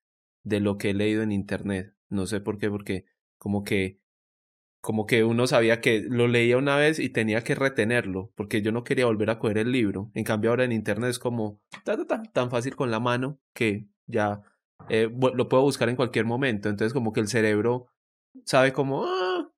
de 0.42 0.60
lo 0.60 0.78
que 0.78 0.90
he 0.90 0.94
leído 0.94 1.22
en 1.22 1.32
internet. 1.32 1.94
No 2.08 2.26
sé 2.26 2.40
por 2.40 2.58
qué, 2.58 2.70
porque 2.70 3.04
como 3.38 3.64
que 3.64 4.00
como 4.80 5.04
que 5.06 5.24
uno 5.24 5.48
sabía 5.48 5.80
que 5.80 6.06
lo 6.08 6.28
leía 6.28 6.56
una 6.56 6.76
vez 6.76 7.00
y 7.00 7.08
tenía 7.08 7.42
que 7.42 7.56
retenerlo, 7.56 8.30
porque 8.36 8.62
yo 8.62 8.70
no 8.70 8.84
quería 8.84 9.06
volver 9.06 9.30
a 9.30 9.40
coger 9.40 9.58
el 9.58 9.72
libro. 9.72 10.12
En 10.14 10.22
cambio 10.22 10.50
ahora 10.50 10.62
en 10.62 10.70
internet 10.70 11.10
es 11.10 11.18
como 11.18 11.60
ta, 11.82 11.96
ta, 11.96 12.06
ta, 12.06 12.22
tan 12.22 12.50
fácil 12.52 12.76
con 12.76 12.92
la 12.92 13.00
mano 13.00 13.40
que 13.52 13.88
ya 14.06 14.42
eh, 14.88 15.10
lo 15.10 15.48
puedo 15.48 15.64
buscar 15.64 15.88
en 15.88 15.96
cualquier 15.96 16.24
momento. 16.24 16.68
Entonces 16.68 16.92
como 16.92 17.12
que 17.12 17.18
el 17.18 17.26
cerebro 17.26 17.88
sabe 18.44 18.72
como, 18.72 19.04
ah, 19.06 19.50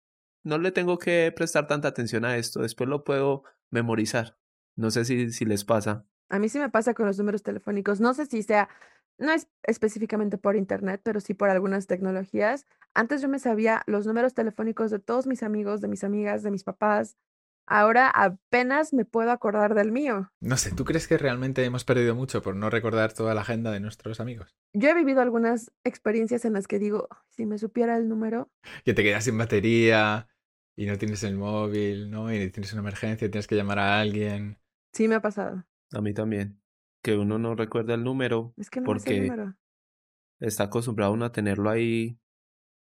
no 0.44 0.56
le 0.56 0.72
tengo 0.72 0.98
que 0.98 1.30
prestar 1.36 1.66
tanta 1.66 1.88
atención 1.88 2.24
a 2.24 2.38
esto, 2.38 2.62
después 2.62 2.88
lo 2.88 3.04
puedo 3.04 3.42
memorizar. 3.70 4.36
No 4.76 4.90
sé 4.90 5.04
si, 5.04 5.30
si 5.32 5.44
les 5.44 5.64
pasa. 5.64 6.06
A 6.30 6.38
mí 6.38 6.48
sí 6.48 6.58
me 6.58 6.68
pasa 6.70 6.94
con 6.94 7.06
los 7.06 7.18
números 7.18 7.42
telefónicos. 7.42 8.00
No 8.00 8.14
sé 8.14 8.26
si 8.26 8.42
sea, 8.42 8.68
no 9.18 9.32
es 9.32 9.48
específicamente 9.64 10.38
por 10.38 10.56
internet, 10.56 11.00
pero 11.02 11.20
sí 11.20 11.34
por 11.34 11.50
algunas 11.50 11.86
tecnologías. 11.86 12.66
Antes 12.94 13.20
yo 13.22 13.28
me 13.28 13.38
sabía 13.38 13.82
los 13.86 14.06
números 14.06 14.34
telefónicos 14.34 14.90
de 14.90 14.98
todos 14.98 15.26
mis 15.26 15.42
amigos, 15.42 15.80
de 15.80 15.88
mis 15.88 16.04
amigas, 16.04 16.42
de 16.42 16.50
mis 16.50 16.64
papás. 16.64 17.16
Ahora 17.70 18.08
apenas 18.08 18.94
me 18.94 19.04
puedo 19.04 19.30
acordar 19.30 19.74
del 19.74 19.92
mío. 19.92 20.30
No 20.40 20.56
sé, 20.56 20.72
¿tú 20.74 20.84
crees 20.86 21.06
que 21.06 21.18
realmente 21.18 21.62
hemos 21.64 21.84
perdido 21.84 22.14
mucho 22.14 22.40
por 22.40 22.56
no 22.56 22.70
recordar 22.70 23.12
toda 23.12 23.34
la 23.34 23.42
agenda 23.42 23.70
de 23.70 23.80
nuestros 23.80 24.20
amigos? 24.20 24.56
Yo 24.72 24.88
he 24.88 24.94
vivido 24.94 25.20
algunas 25.20 25.70
experiencias 25.84 26.46
en 26.46 26.54
las 26.54 26.66
que 26.66 26.78
digo, 26.78 27.08
"Ay, 27.10 27.18
si 27.28 27.44
me 27.46 27.58
supiera 27.58 27.96
el 27.98 28.08
número, 28.08 28.50
Que 28.84 28.94
te 28.94 29.02
quedas 29.02 29.24
sin 29.24 29.36
batería 29.36 30.28
y 30.78 30.86
no 30.86 30.96
tienes 30.96 31.24
el 31.24 31.36
móvil, 31.36 32.08
¿no? 32.08 32.32
Y 32.32 32.50
tienes 32.52 32.72
una 32.72 32.82
emergencia 32.82 33.26
y 33.26 33.30
tienes 33.32 33.48
que 33.48 33.56
llamar 33.56 33.80
a 33.80 33.98
alguien. 34.00 34.58
sí 34.92 35.08
me 35.08 35.16
ha 35.16 35.20
pasado. 35.20 35.64
A 35.92 36.00
mí 36.00 36.14
también. 36.14 36.62
Que 37.02 37.16
uno 37.16 37.36
no 37.38 37.56
recuerda 37.56 37.94
el 37.94 38.04
número 38.04 38.54
Es 38.56 38.70
que 38.70 38.80
no 38.80 38.86
sé 38.86 38.90
el 38.90 38.94
porque 38.94 39.20
número. 39.22 39.56
está 40.38 40.64
acostumbrado 40.64 41.12
uno 41.12 41.24
a 41.24 41.32
tenerlo 41.32 41.68
ahí 41.68 42.20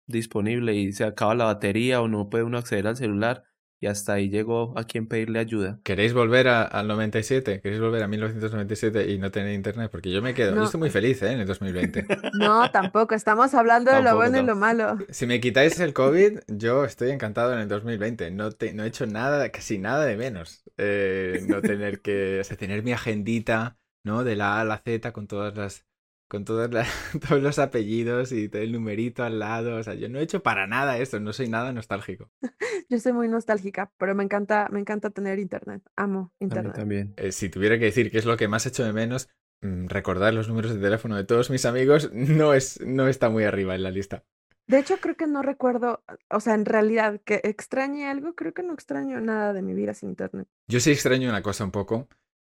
disponible 0.08 0.76
y 0.76 0.94
se 0.94 1.04
acaba 1.04 1.36
la 1.36 1.44
batería 1.46 2.02
o 2.02 2.08
no 2.08 2.30
puede 2.30 2.46
uno 2.46 2.58
acceder 2.58 2.88
al 2.88 2.96
celular 2.96 3.44
y 3.84 3.88
hasta 3.88 4.14
ahí 4.14 4.30
llegó 4.30 4.74
a 4.78 4.86
quien 4.86 5.08
pedirle 5.08 5.40
ayuda. 5.40 5.80
¿Queréis 5.84 6.14
volver 6.14 6.48
a- 6.48 6.64
al 6.64 6.88
97? 6.88 7.60
¿Queréis 7.62 7.82
volver 7.82 8.02
a 8.04 8.08
1997 8.08 9.12
y 9.12 9.18
no 9.20 9.30
tener 9.32 9.54
internet? 9.54 9.90
Porque 9.92 10.10
yo 10.12 10.22
me 10.22 10.34
quedo, 10.34 10.56
yo 10.56 10.64
estoy 10.64 10.80
muy 10.80 10.90
feliz, 10.90 11.22
¿eh? 11.22 11.32
En 11.34 11.40
el 11.42 11.48
2020. 11.48 12.06
No, 12.34 12.72
tampoco. 12.72 13.14
Estamos 13.16 13.54
hablando 13.54 13.92
de 13.92 14.02
lo 14.02 14.16
bueno 14.16 14.40
y 14.40 14.46
lo 14.46 14.56
malo. 14.56 14.98
Si 15.10 15.26
me 15.28 15.40
quitáis 15.40 15.80
el 15.80 15.94
COVID, 15.94 16.40
yo 16.48 16.86
estoy 16.86 17.12
encantado 17.12 17.54
en 17.54 17.60
el 17.60 17.68
2020. 17.68 18.32
No, 18.32 18.52
te- 18.52 18.74
no 18.74 18.84
he 18.84 18.88
hecho 18.88 19.06
nada, 19.06 19.50
casi 19.50 19.78
nada 19.78 20.06
de 20.06 20.16
menos. 20.18 20.64
Eh, 20.78 21.44
no 21.48 21.62
tener 21.62 22.02
que, 22.02 22.40
o 22.42 22.44
sea, 22.44 22.58
tener 22.58 22.84
mi 22.84 22.94
agendita, 22.94 23.78
¿no? 24.04 24.24
De 24.24 24.36
la 24.36 24.58
A 24.58 24.62
a 24.62 24.66
la 24.66 24.78
Z 24.78 25.12
con 25.14 25.28
todas 25.28 25.56
las, 25.56 25.86
con 26.28 26.46
todos, 26.46 26.70
todos 27.30 27.42
los 27.44 27.60
apellidos 27.60 28.32
y 28.32 28.50
todo 28.50 28.62
el 28.62 28.72
numerito 28.72 29.24
al 29.24 29.40
lado. 29.40 29.78
O 29.78 29.84
sea, 29.84 29.94
yo 29.96 30.10
no 30.10 30.20
he 30.20 30.24
hecho 30.24 30.44
para 30.44 30.68
nada 30.68 30.98
eso, 30.98 31.20
no 31.20 31.34
soy 31.34 31.48
nada 31.50 31.72
nostálgico. 31.74 32.32
Yo 32.90 33.00
soy 33.00 33.14
muy 33.14 33.28
nostálgica, 33.28 33.92
pero 33.98 34.16
me 34.16 34.24
encanta, 34.24 34.68
me 34.72 34.80
encanta 34.80 35.10
tener 35.10 35.40
internet. 35.40 35.82
Amo 35.96 36.32
A 36.50 36.56
mí 36.56 36.70
internet. 36.70 36.74
también. 36.74 37.14
Eh, 37.18 37.32
si 37.32 37.50
tuviera 37.50 37.78
que 37.80 37.86
decir 37.86 38.12
qué 38.12 38.18
es 38.18 38.26
lo 38.26 38.38
que 38.38 38.48
más 38.48 38.66
echo 38.66 38.84
de 38.84 38.94
menos, 38.94 39.30
mm, 39.62 39.88
recordar 39.88 40.34
los 40.34 40.48
números 40.48 40.74
de 40.74 40.80
teléfono 40.80 41.16
de 41.16 41.24
todos 41.26 41.50
mis 41.50 41.66
amigos 41.66 42.12
no, 42.14 42.54
es, 42.54 42.80
no 42.82 43.08
está 43.08 43.30
muy 43.30 43.44
arriba 43.44 43.76
en 43.76 43.84
la 43.84 43.92
lista. 43.92 44.24
De 44.68 44.80
hecho, 44.80 44.98
creo 45.00 45.16
que 45.16 45.28
no 45.28 45.42
recuerdo, 45.42 46.04
o 46.30 46.40
sea, 46.40 46.54
en 46.54 46.66
realidad, 46.66 47.20
que 47.26 47.42
extrañe 47.44 48.08
algo, 48.10 48.34
creo 48.34 48.54
que 48.54 48.64
no 48.64 48.74
extraño 48.74 49.20
nada 49.20 49.52
de 49.54 49.62
mi 49.62 49.74
vida 49.74 49.94
sin 49.94 50.10
internet. 50.10 50.48
Yo 50.68 50.80
sí 50.80 50.92
extraño 50.92 51.30
una 51.30 51.42
cosa 51.42 51.64
un 51.66 51.72
poco. 51.72 52.08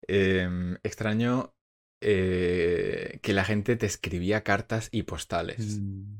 em, 0.08 0.76
extraño 0.84 1.54
eh, 2.04 3.20
que 3.22 3.34
la 3.34 3.46
gente 3.46 3.76
te 3.76 3.86
escribía 3.86 4.44
cartas 4.44 4.90
y 4.92 5.04
postales. 5.04 5.80
Mm. 5.80 6.18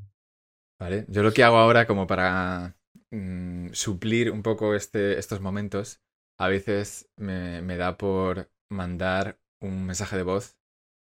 ¿Vale? 0.80 1.04
Yo 1.08 1.22
lo 1.22 1.32
que 1.32 1.44
hago 1.44 1.58
ahora 1.58 1.86
como 1.86 2.06
para 2.06 2.76
mm, 3.10 3.68
suplir 3.72 4.30
un 4.30 4.42
poco 4.42 4.74
este, 4.74 5.18
estos 5.18 5.40
momentos, 5.40 6.00
a 6.38 6.48
veces 6.48 7.10
me, 7.16 7.62
me 7.62 7.76
da 7.76 7.96
por 7.96 8.50
mandar 8.70 9.38
un 9.60 9.84
mensaje 9.86 10.16
de 10.16 10.22
voz 10.22 10.56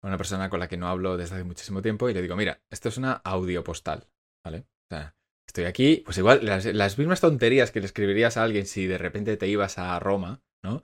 a 0.04 0.08
una 0.08 0.18
persona 0.18 0.50
con 0.50 0.60
la 0.60 0.68
que 0.68 0.78
no 0.78 0.88
hablo 0.88 1.18
desde 1.18 1.36
hace 1.36 1.44
muchísimo 1.44 1.82
tiempo 1.82 2.10
y 2.10 2.14
le 2.14 2.22
digo, 2.22 2.36
mira, 2.36 2.62
esto 2.70 2.90
es 2.90 2.98
una 2.98 3.14
audio 3.24 3.64
postal, 3.64 4.08
¿vale? 4.44 4.60
O 4.60 4.96
sea, 4.96 5.16
estoy 5.48 5.66
aquí, 5.66 6.04
pues 6.06 6.18
igual 6.18 6.46
las, 6.46 6.66
las 6.66 6.98
mismas 6.98 7.22
tonterías 7.22 7.72
que 7.72 7.80
le 7.80 7.86
escribirías 7.86 8.38
a 8.38 8.44
alguien 8.44 8.66
si 8.66 8.86
de 8.88 8.98
repente 8.98 9.38
te 9.38 9.48
ibas 9.48 9.78
a 9.78 9.98
Roma, 10.00 10.44
¿no? 10.64 10.84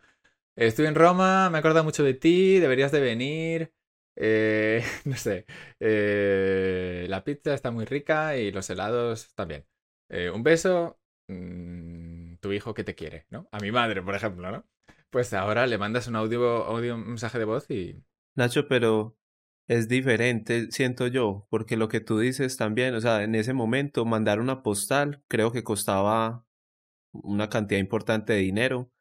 Estoy 0.55 0.87
en 0.87 0.95
Roma, 0.95 1.49
me 1.49 1.59
acuerdo 1.59 1.83
mucho 1.83 2.03
de 2.03 2.13
ti, 2.13 2.59
deberías 2.59 2.91
de 2.91 2.99
venir. 2.99 3.73
Eh, 4.15 4.83
no 5.05 5.15
sé, 5.15 5.45
eh, 5.79 7.05
la 7.09 7.23
pizza 7.23 7.53
está 7.53 7.71
muy 7.71 7.85
rica 7.85 8.37
y 8.37 8.51
los 8.51 8.69
helados 8.69 9.33
también. 9.35 9.65
Eh, 10.09 10.29
un 10.29 10.43
beso, 10.43 10.99
mm, 11.27 12.35
tu 12.37 12.51
hijo 12.53 12.73
que 12.73 12.83
te 12.83 12.95
quiere, 12.95 13.25
¿no? 13.29 13.47
A 13.51 13.59
mi 13.59 13.71
madre, 13.71 14.01
por 14.01 14.15
ejemplo, 14.15 14.51
¿no? 14.51 14.65
Pues 15.09 15.33
ahora 15.33 15.67
le 15.67 15.77
mandas 15.77 16.07
un 16.07 16.15
audio, 16.15 16.65
audio 16.65 16.95
un 16.95 17.07
mensaje 17.09 17.39
de 17.39 17.45
voz 17.45 17.69
y... 17.69 18.03
Nacho, 18.35 18.67
pero 18.67 19.17
es 19.67 19.87
diferente, 19.87 20.71
siento 20.71 21.07
yo, 21.07 21.47
porque 21.49 21.77
lo 21.77 21.87
que 21.89 22.01
tú 22.01 22.19
dices 22.19 22.57
también, 22.57 22.93
o 22.95 23.01
sea, 23.01 23.23
en 23.23 23.35
ese 23.35 23.53
momento 23.53 24.05
mandar 24.05 24.39
una 24.39 24.63
postal 24.63 25.23
creo 25.27 25.51
que 25.51 25.63
costaba 25.63 26.45
una 27.11 27.49
cantidad 27.49 27.79
importante 27.79 28.33
de 28.33 28.39
dinero. 28.39 28.91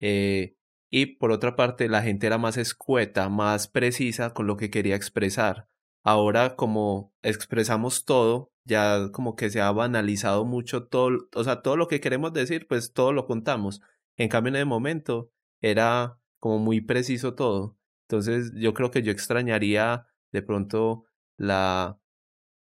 eh, 0.00 0.56
y 0.90 1.06
por 1.06 1.30
otra 1.30 1.56
parte, 1.56 1.88
la 1.88 2.02
gente 2.02 2.26
era 2.26 2.38
más 2.38 2.56
escueta, 2.56 3.28
más 3.28 3.68
precisa 3.68 4.34
con 4.34 4.46
lo 4.46 4.56
que 4.56 4.70
quería 4.70 4.96
expresar. 4.96 5.68
Ahora, 6.02 6.56
como 6.56 7.14
expresamos 7.22 8.04
todo, 8.04 8.52
ya 8.64 9.10
como 9.12 9.36
que 9.36 9.50
se 9.50 9.60
ha 9.60 9.70
banalizado 9.70 10.44
mucho 10.44 10.86
todo, 10.88 11.28
o 11.34 11.44
sea, 11.44 11.62
todo 11.62 11.76
lo 11.76 11.88
que 11.88 12.00
queremos 12.00 12.32
decir, 12.32 12.66
pues 12.68 12.92
todo 12.92 13.12
lo 13.12 13.26
contamos. 13.26 13.80
En 14.16 14.28
cambio, 14.28 14.50
en 14.50 14.56
el 14.56 14.66
momento 14.66 15.30
era 15.60 16.18
como 16.40 16.58
muy 16.58 16.80
preciso 16.80 17.34
todo. 17.34 17.78
Entonces, 18.08 18.52
yo 18.56 18.74
creo 18.74 18.90
que 18.90 19.02
yo 19.02 19.12
extrañaría 19.12 20.08
de 20.32 20.42
pronto 20.42 21.04
la, 21.36 22.00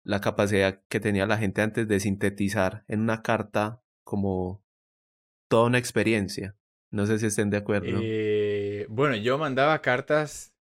la 0.03 0.21
capacidad 0.21 0.83
que 0.89 1.01
tenía 1.01 1.27
la 1.27 1.39
gente 1.39 1.63
antes 1.63 1.87
de 1.89 2.01
sintetizar 2.01 2.85
en 2.89 3.01
una 3.01 3.23
carta 3.23 3.83
como 4.03 4.65
toda 5.49 5.67
una 5.67 5.79
experiencia. 5.79 6.57
No 6.95 7.07
sé 7.07 7.19
si 7.19 7.27
estén 7.27 7.51
de 7.51 7.57
acuerdo. 7.57 7.99
Eh, 8.03 8.87
bueno, 8.89 9.17
yo 9.17 9.37
mandaba 9.37 9.83
cartas 9.83 10.55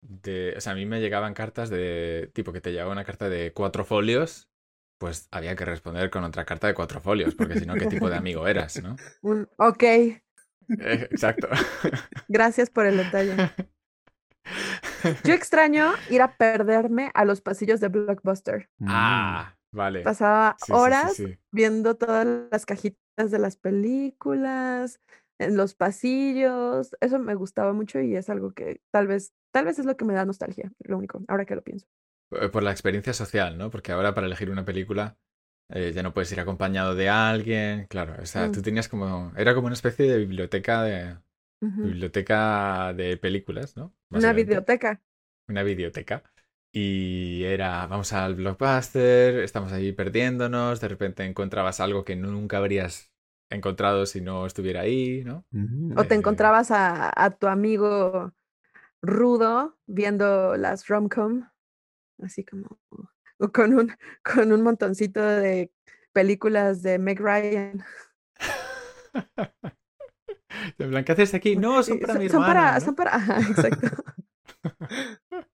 de... 0.00 0.54
O 0.56 0.60
sea, 0.60 0.72
a 0.72 0.76
mí 0.76 0.86
me 0.86 1.00
llegaban 1.00 1.34
cartas 1.34 1.68
de... 1.68 2.30
Tipo 2.32 2.52
que 2.52 2.60
te 2.60 2.70
llegaba 2.70 2.92
una 2.92 3.04
carta 3.04 3.28
de 3.28 3.52
cuatro 3.52 3.84
folios, 3.84 4.48
pues 4.98 5.26
había 5.32 5.56
que 5.56 5.64
responder 5.64 6.10
con 6.10 6.22
otra 6.22 6.44
carta 6.44 6.68
de 6.68 6.74
cuatro 6.74 7.00
folios, 7.00 7.34
porque 7.34 7.56
si 7.56 7.66
no, 7.66 7.74
¿qué 7.74 7.86
tipo 7.86 8.08
de 8.08 8.16
amigo 8.16 8.46
eras, 8.46 8.80
no? 8.82 8.96
Un, 9.22 9.48
ok, 9.56 9.82
Eh, 9.82 10.20
exacto. 10.68 11.48
gracias 12.28 12.70
por 12.70 12.86
el 12.86 12.96
detalle. 12.96 13.36
Yo 15.24 15.34
extraño 15.34 15.92
ir 16.08 16.22
a 16.22 16.36
perderme 16.36 17.10
a 17.14 17.24
los 17.24 17.40
pasillos 17.40 17.80
de 17.80 17.88
Blockbuster. 17.88 18.70
Ah, 18.86 19.56
vale. 19.72 20.02
Pasaba 20.02 20.56
Sí, 20.58 20.66
sí, 20.66 20.66
sí, 20.66 20.72
horas 20.72 21.12
sí. 21.14 21.38
viendo 21.50 21.96
todas 21.96 22.26
las 22.50 22.66
cajitas 22.66 23.30
de 23.30 23.38
las 23.38 23.56
películas, 23.56 25.00
en 25.40 25.56
los 25.56 25.74
pasillos. 25.74 26.94
Eso 27.00 27.18
me 27.18 27.34
gustaba 27.34 27.72
mucho 27.72 28.00
y 28.00 28.14
es 28.14 28.30
algo 28.30 28.52
que 28.52 28.80
tal 28.92 29.06
vez, 29.08 29.32
tal 29.52 29.64
vez 29.64 29.78
es 29.78 29.86
lo 29.86 29.96
que 29.96 30.04
me 30.04 30.14
da 30.14 30.24
nostalgia, 30.24 30.70
lo 30.84 30.98
único, 30.98 31.22
ahora 31.28 31.44
que 31.44 31.56
lo 31.56 31.62
pienso. 31.62 31.86
Por 32.52 32.62
la 32.62 32.70
experiencia 32.70 33.12
social, 33.12 33.58
¿no? 33.58 33.70
Porque 33.70 33.90
ahora 33.90 34.14
para 34.14 34.28
elegir 34.28 34.50
una 34.50 34.64
película 34.64 35.16
eh, 35.72 35.92
ya 35.94 36.02
no 36.02 36.12
puedes 36.12 36.30
ir 36.32 36.40
acompañado 36.40 36.94
de 36.94 37.08
alguien. 37.08 37.86
Claro, 37.88 38.14
o 38.22 38.26
sea, 38.26 38.48
Mm. 38.48 38.52
tú 38.52 38.62
tenías 38.62 38.88
como... 38.88 39.32
Era 39.36 39.54
como 39.54 39.66
una 39.66 39.74
especie 39.74 40.10
de 40.10 40.18
biblioteca 40.18 40.82
de... 40.82 41.16
Biblioteca 41.60 42.94
de 42.94 43.16
películas, 43.18 43.76
¿no? 43.76 43.94
Una 44.10 44.32
videoteca. 44.32 45.02
Una 45.48 45.62
videoteca. 45.62 46.22
Y 46.72 47.42
era, 47.44 47.86
vamos 47.86 48.12
al 48.12 48.36
blockbuster, 48.36 49.40
estamos 49.40 49.72
ahí 49.72 49.92
perdiéndonos, 49.92 50.80
de 50.80 50.88
repente 50.88 51.24
encontrabas 51.24 51.80
algo 51.80 52.04
que 52.04 52.16
nunca 52.16 52.58
habrías 52.58 53.09
encontrado 53.56 54.06
si 54.06 54.20
no 54.20 54.46
estuviera 54.46 54.82
ahí, 54.82 55.24
¿no? 55.24 55.46
Mm. 55.52 55.92
O 55.96 56.06
te 56.06 56.14
Eh, 56.14 56.14
encontrabas 56.14 56.70
a, 56.70 57.10
a 57.14 57.30
tu 57.30 57.46
amigo 57.48 58.32
rudo 59.02 59.78
viendo 59.86 60.56
las 60.56 60.88
romcom, 60.88 61.48
así 62.22 62.44
como 62.44 62.78
o 63.38 63.52
con 63.52 63.74
un, 63.74 63.92
con 64.24 64.52
un 64.52 64.62
montoncito 64.62 65.20
de 65.22 65.72
películas 66.12 66.82
de 66.82 66.98
Meg 66.98 67.20
Ryan. 67.20 67.84
De 70.78 70.86
plan, 70.88 71.04
¿qué 71.04 71.12
haces 71.12 71.34
aquí? 71.34 71.56
No, 71.56 71.82
son 71.82 72.00
para 72.00 72.16
mi 72.16 72.26
son 72.26 72.44
hermana, 72.44 72.70
para, 72.70 72.80
¿no? 72.80 72.80
son 72.80 72.94
para, 72.94 73.14
ajá, 73.16 73.40
exacto. 73.48 73.88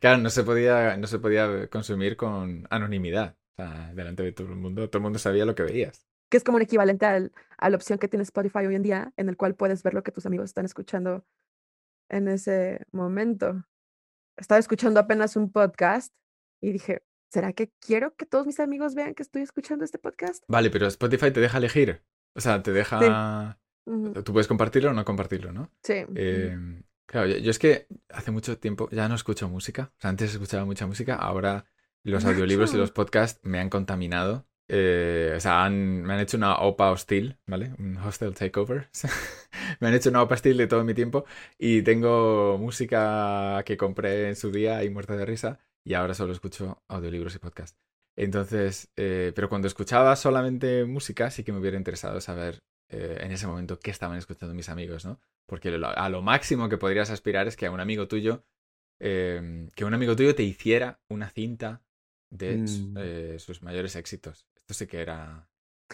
Claro, 0.00 0.18
no 0.18 0.30
se 0.30 0.44
podía, 0.44 0.96
no 0.96 1.06
se 1.06 1.18
podía 1.18 1.68
consumir 1.68 2.16
con 2.16 2.66
anonimidad. 2.70 3.36
O 3.52 3.62
sea, 3.62 3.92
delante 3.94 4.22
de 4.22 4.32
todo 4.32 4.48
el 4.48 4.56
mundo, 4.56 4.88
todo 4.88 4.98
el 4.98 5.02
mundo 5.04 5.18
sabía 5.18 5.44
lo 5.44 5.54
que 5.54 5.62
veías. 5.62 6.06
Que 6.34 6.38
es 6.38 6.42
como 6.42 6.56
un 6.56 6.62
equivalente 6.62 7.06
al- 7.06 7.30
a 7.58 7.70
la 7.70 7.76
opción 7.76 7.96
que 7.96 8.08
tiene 8.08 8.24
Spotify 8.24 8.66
hoy 8.66 8.74
en 8.74 8.82
día, 8.82 9.12
en 9.16 9.28
el 9.28 9.36
cual 9.36 9.54
puedes 9.54 9.84
ver 9.84 9.94
lo 9.94 10.02
que 10.02 10.10
tus 10.10 10.26
amigos 10.26 10.46
están 10.46 10.64
escuchando 10.64 11.24
en 12.08 12.26
ese 12.26 12.80
momento. 12.90 13.64
Estaba 14.36 14.58
escuchando 14.58 14.98
apenas 14.98 15.36
un 15.36 15.52
podcast 15.52 16.12
y 16.60 16.72
dije, 16.72 17.04
¿será 17.30 17.52
que 17.52 17.70
quiero 17.78 18.16
que 18.16 18.26
todos 18.26 18.46
mis 18.46 18.58
amigos 18.58 18.96
vean 18.96 19.14
que 19.14 19.22
estoy 19.22 19.42
escuchando 19.42 19.84
este 19.84 20.00
podcast? 20.00 20.42
Vale, 20.48 20.70
pero 20.70 20.88
Spotify 20.88 21.30
te 21.30 21.38
deja 21.38 21.58
elegir. 21.58 22.02
O 22.34 22.40
sea, 22.40 22.60
te 22.64 22.72
deja... 22.72 23.60
Tú 23.84 24.32
puedes 24.32 24.48
compartirlo 24.48 24.90
o 24.90 24.92
no 24.92 25.04
compartirlo, 25.04 25.52
¿no? 25.52 25.70
Sí. 25.84 26.04
Eh, 26.16 26.82
claro, 27.06 27.28
yo, 27.28 27.36
yo 27.36 27.52
es 27.52 27.60
que 27.60 27.86
hace 28.08 28.32
mucho 28.32 28.58
tiempo 28.58 28.88
ya 28.90 29.08
no 29.08 29.14
escucho 29.14 29.48
música. 29.48 29.92
O 29.98 30.00
sea, 30.00 30.10
antes 30.10 30.32
escuchaba 30.32 30.64
mucha 30.64 30.88
música, 30.88 31.14
ahora 31.14 31.64
los 32.02 32.24
audiolibros 32.24 32.74
y 32.74 32.76
los 32.76 32.90
podcasts 32.90 33.38
me 33.44 33.60
han 33.60 33.70
contaminado. 33.70 34.48
Eh, 34.68 35.34
o 35.36 35.40
sea, 35.40 35.64
han- 35.64 36.02
me 36.02 36.14
han 36.14 36.20
hecho 36.20 36.36
una 36.38 36.56
OPA 36.56 36.90
hostil, 36.90 37.38
¿vale? 37.46 37.72
Un 37.78 37.96
hostile 37.98 38.32
takeover. 38.32 38.88
me 39.80 39.88
han 39.88 39.94
hecho 39.94 40.10
una 40.10 40.22
OPA 40.22 40.34
hostil 40.36 40.56
de 40.56 40.66
todo 40.66 40.84
mi 40.84 40.94
tiempo 40.94 41.24
y 41.58 41.82
tengo 41.82 42.56
música 42.58 43.62
que 43.66 43.76
compré 43.76 44.28
en 44.28 44.36
su 44.36 44.50
día 44.50 44.82
y 44.84 44.90
muerta 44.90 45.16
de 45.16 45.26
risa 45.26 45.58
y 45.84 45.94
ahora 45.94 46.14
solo 46.14 46.32
escucho 46.32 46.82
audiolibros 46.88 47.34
y 47.34 47.38
podcasts. 47.38 47.78
Entonces, 48.16 48.90
eh, 48.96 49.32
pero 49.34 49.48
cuando 49.48 49.68
escuchaba 49.68 50.16
solamente 50.16 50.84
música 50.84 51.30
sí 51.30 51.44
que 51.44 51.52
me 51.52 51.58
hubiera 51.58 51.76
interesado 51.76 52.20
saber 52.20 52.62
eh, 52.88 53.18
en 53.20 53.32
ese 53.32 53.46
momento 53.46 53.78
qué 53.80 53.90
estaban 53.90 54.16
escuchando 54.18 54.54
mis 54.54 54.68
amigos, 54.68 55.04
¿no? 55.04 55.20
Porque 55.46 55.70
lo- 55.72 55.88
a 55.88 56.08
lo 56.08 56.22
máximo 56.22 56.68
que 56.68 56.78
podrías 56.78 57.10
aspirar 57.10 57.48
es 57.48 57.56
que 57.56 57.66
a 57.66 57.70
un 57.70 57.80
amigo 57.80 58.08
tuyo, 58.08 58.44
eh, 59.00 59.68
que 59.74 59.84
un 59.84 59.94
amigo 59.94 60.16
tuyo 60.16 60.34
te 60.34 60.42
hiciera 60.42 61.00
una 61.08 61.28
cinta 61.30 61.82
de 62.30 62.58
Mm. 62.58 63.38
sus 63.38 63.62
mayores 63.62 63.96
éxitos. 63.96 64.46
Esto 64.64 64.74
sí 64.74 64.86
que 64.86 65.02
era, 65.02 65.46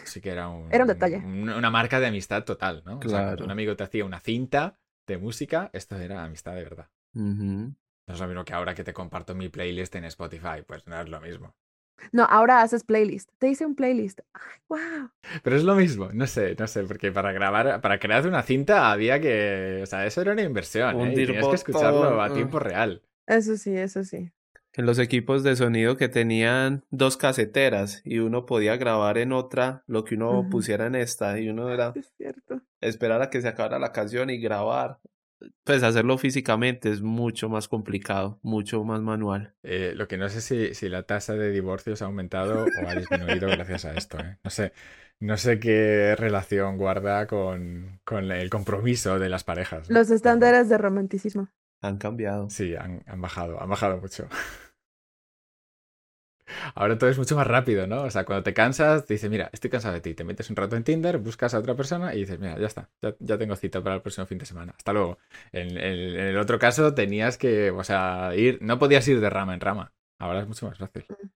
sí 0.05 0.21
que 0.21 0.29
era 0.29 0.47
un, 0.47 0.73
Era 0.73 0.85
un 0.85 0.87
detalle. 0.87 1.17
un- 1.17 1.49
una 1.49 1.69
marca 1.69 1.99
de 1.99 2.07
amistad 2.07 2.45
total, 2.45 2.83
¿no? 2.85 2.99
O 2.99 3.09
sea, 3.09 3.35
un 3.37 3.51
amigo 3.51 3.75
te 3.75 3.83
hacía 3.83 4.05
una 4.05 4.21
cinta 4.21 4.79
de 5.05 5.17
música, 5.17 5.69
esto 5.73 5.97
era 5.97 6.23
amistad 6.23 6.55
de 6.55 6.63
verdad. 6.63 6.89
No 7.13 7.75
es 8.07 8.19
lo 8.19 8.27
mismo 8.27 8.45
que 8.45 8.53
ahora 8.53 8.73
que 8.73 8.85
te 8.85 8.93
comparto 8.93 9.35
mi 9.35 9.49
playlist 9.49 9.93
en 9.95 10.05
Spotify, 10.05 10.63
pues 10.65 10.87
no 10.87 10.99
es 11.01 11.09
lo 11.09 11.19
mismo. 11.19 11.53
No, 12.13 12.23
ahora 12.23 12.61
haces 12.61 12.83
playlist. 12.83 13.29
Te 13.37 13.49
hice 13.49 13.65
un 13.65 13.75
playlist. 13.75 14.21
Ay, 14.33 14.59
wow. 14.69 15.11
Pero 15.43 15.55
es 15.55 15.63
lo 15.63 15.75
mismo, 15.75 16.09
no 16.13 16.25
sé, 16.25 16.55
no 16.57 16.65
sé, 16.65 16.83
porque 16.83 17.11
para 17.11 17.31
grabar, 17.31 17.79
para 17.81 17.99
crear 17.99 18.25
una 18.25 18.41
cinta 18.41 18.91
había 18.91 19.19
que, 19.19 19.81
o 19.83 19.85
sea, 19.85 20.05
eso 20.05 20.21
era 20.21 20.31
una 20.31 20.41
inversión, 20.41 20.99
¿eh? 21.01 21.11
Y 21.11 21.25
tenías 21.25 21.45
que 21.47 21.55
escucharlo 21.55 22.03
a 22.05 22.27
botón, 22.29 22.33
tiempo 22.33 22.57
ah. 22.57 22.61
real. 22.61 23.01
Eso 23.27 23.55
sí, 23.57 23.75
eso 23.77 24.03
sí. 24.03 24.31
En 24.73 24.85
los 24.85 24.99
equipos 24.99 25.43
de 25.43 25.55
sonido 25.55 25.97
que 25.97 26.07
tenían 26.07 26.85
dos 26.91 27.17
caseteras 27.17 28.01
y 28.05 28.19
uno 28.19 28.45
podía 28.45 28.77
grabar 28.77 29.17
en 29.17 29.33
otra 29.33 29.83
lo 29.85 30.05
que 30.05 30.15
uno 30.15 30.47
pusiera 30.49 30.85
en 30.85 30.95
esta 30.95 31.39
y 31.39 31.49
uno 31.49 31.69
era 31.69 31.91
Es 31.95 32.13
cierto. 32.15 32.61
esperar 32.79 33.21
a 33.21 33.29
que 33.29 33.41
se 33.41 33.49
acabara 33.49 33.79
la 33.79 33.91
canción 33.91 34.29
y 34.29 34.39
grabar. 34.39 34.99
pues 35.63 35.83
hacerlo 35.83 36.17
físicamente 36.17 36.89
es 36.89 37.01
mucho 37.01 37.49
más 37.49 37.67
complicado, 37.67 38.39
mucho 38.43 38.83
más 38.83 39.01
manual. 39.01 39.55
Eh, 39.63 39.93
lo 39.95 40.07
que 40.07 40.17
no 40.17 40.29
sé 40.29 40.39
si, 40.39 40.73
si, 40.73 40.87
la 40.87 41.03
tasa 41.03 41.33
de 41.33 41.51
divorcios 41.51 42.01
ha 42.01 42.05
aumentado 42.05 42.63
o 42.65 42.87
ha 42.87 42.95
disminuido 42.95 43.49
gracias 43.49 43.85
a 43.85 43.93
esto. 43.93 44.19
¿eh? 44.19 44.37
No 44.43 44.49
sé. 44.49 44.71
No 45.19 45.37
sé 45.37 45.59
qué 45.59 46.15
relación 46.17 46.77
guarda 46.77 47.27
con, 47.27 47.99
con, 48.03 48.31
el 48.31 48.49
compromiso 48.49 49.19
de 49.19 49.29
las 49.29 49.43
parejas. 49.43 49.87
Los 49.87 50.09
estándares 50.09 50.67
de 50.67 50.79
romanticismo. 50.79 51.49
Han 51.81 51.97
cambiado. 51.97 52.49
Sí, 52.49 52.75
han, 52.75 53.03
han 53.07 53.21
bajado, 53.21 53.61
han 53.61 53.69
bajado 53.69 53.97
mucho. 53.97 54.27
Ahora 56.75 56.97
todo 56.97 57.09
es 57.09 57.17
mucho 57.17 57.35
más 57.35 57.47
rápido, 57.47 57.87
¿no? 57.87 58.03
O 58.03 58.09
sea, 58.09 58.25
cuando 58.25 58.43
te 58.43 58.53
cansas, 58.53 59.05
te 59.05 59.13
dices, 59.13 59.29
mira, 59.29 59.49
estoy 59.53 59.69
cansado 59.69 59.93
de 59.93 60.01
ti. 60.01 60.13
Te 60.13 60.23
metes 60.23 60.49
un 60.49 60.55
rato 60.55 60.75
en 60.75 60.83
Tinder, 60.83 61.17
buscas 61.17 61.53
a 61.53 61.59
otra 61.59 61.75
persona 61.75 62.13
y 62.13 62.19
dices, 62.19 62.39
mira, 62.39 62.57
ya 62.59 62.67
está, 62.67 62.89
ya, 63.19 63.37
tengo 63.37 63.55
cita 63.55 63.81
para 63.81 63.95
el 63.95 64.01
próximo 64.01 64.25
fin 64.25 64.37
de 64.37 64.45
semana. 64.45 64.73
Hasta 64.77 64.93
luego. 64.93 65.17
En, 65.51 65.77
el 65.77 66.37
otro 66.37 66.59
caso 66.59 66.93
tenías 66.93 67.37
que, 67.37 67.71
o 67.71 67.83
sea, 67.83 68.33
ir, 68.35 68.59
no 68.61 68.79
podías 68.79 69.07
ir 69.07 69.19
de 69.19 69.29
rama 69.29 69.53
en 69.53 69.61
rama. 69.61 69.93
Ahora 70.19 70.41
es 70.41 70.47
mucho 70.47 70.67
más 70.67 70.77
fácil. 70.77 71.05
Mm. 71.09 71.27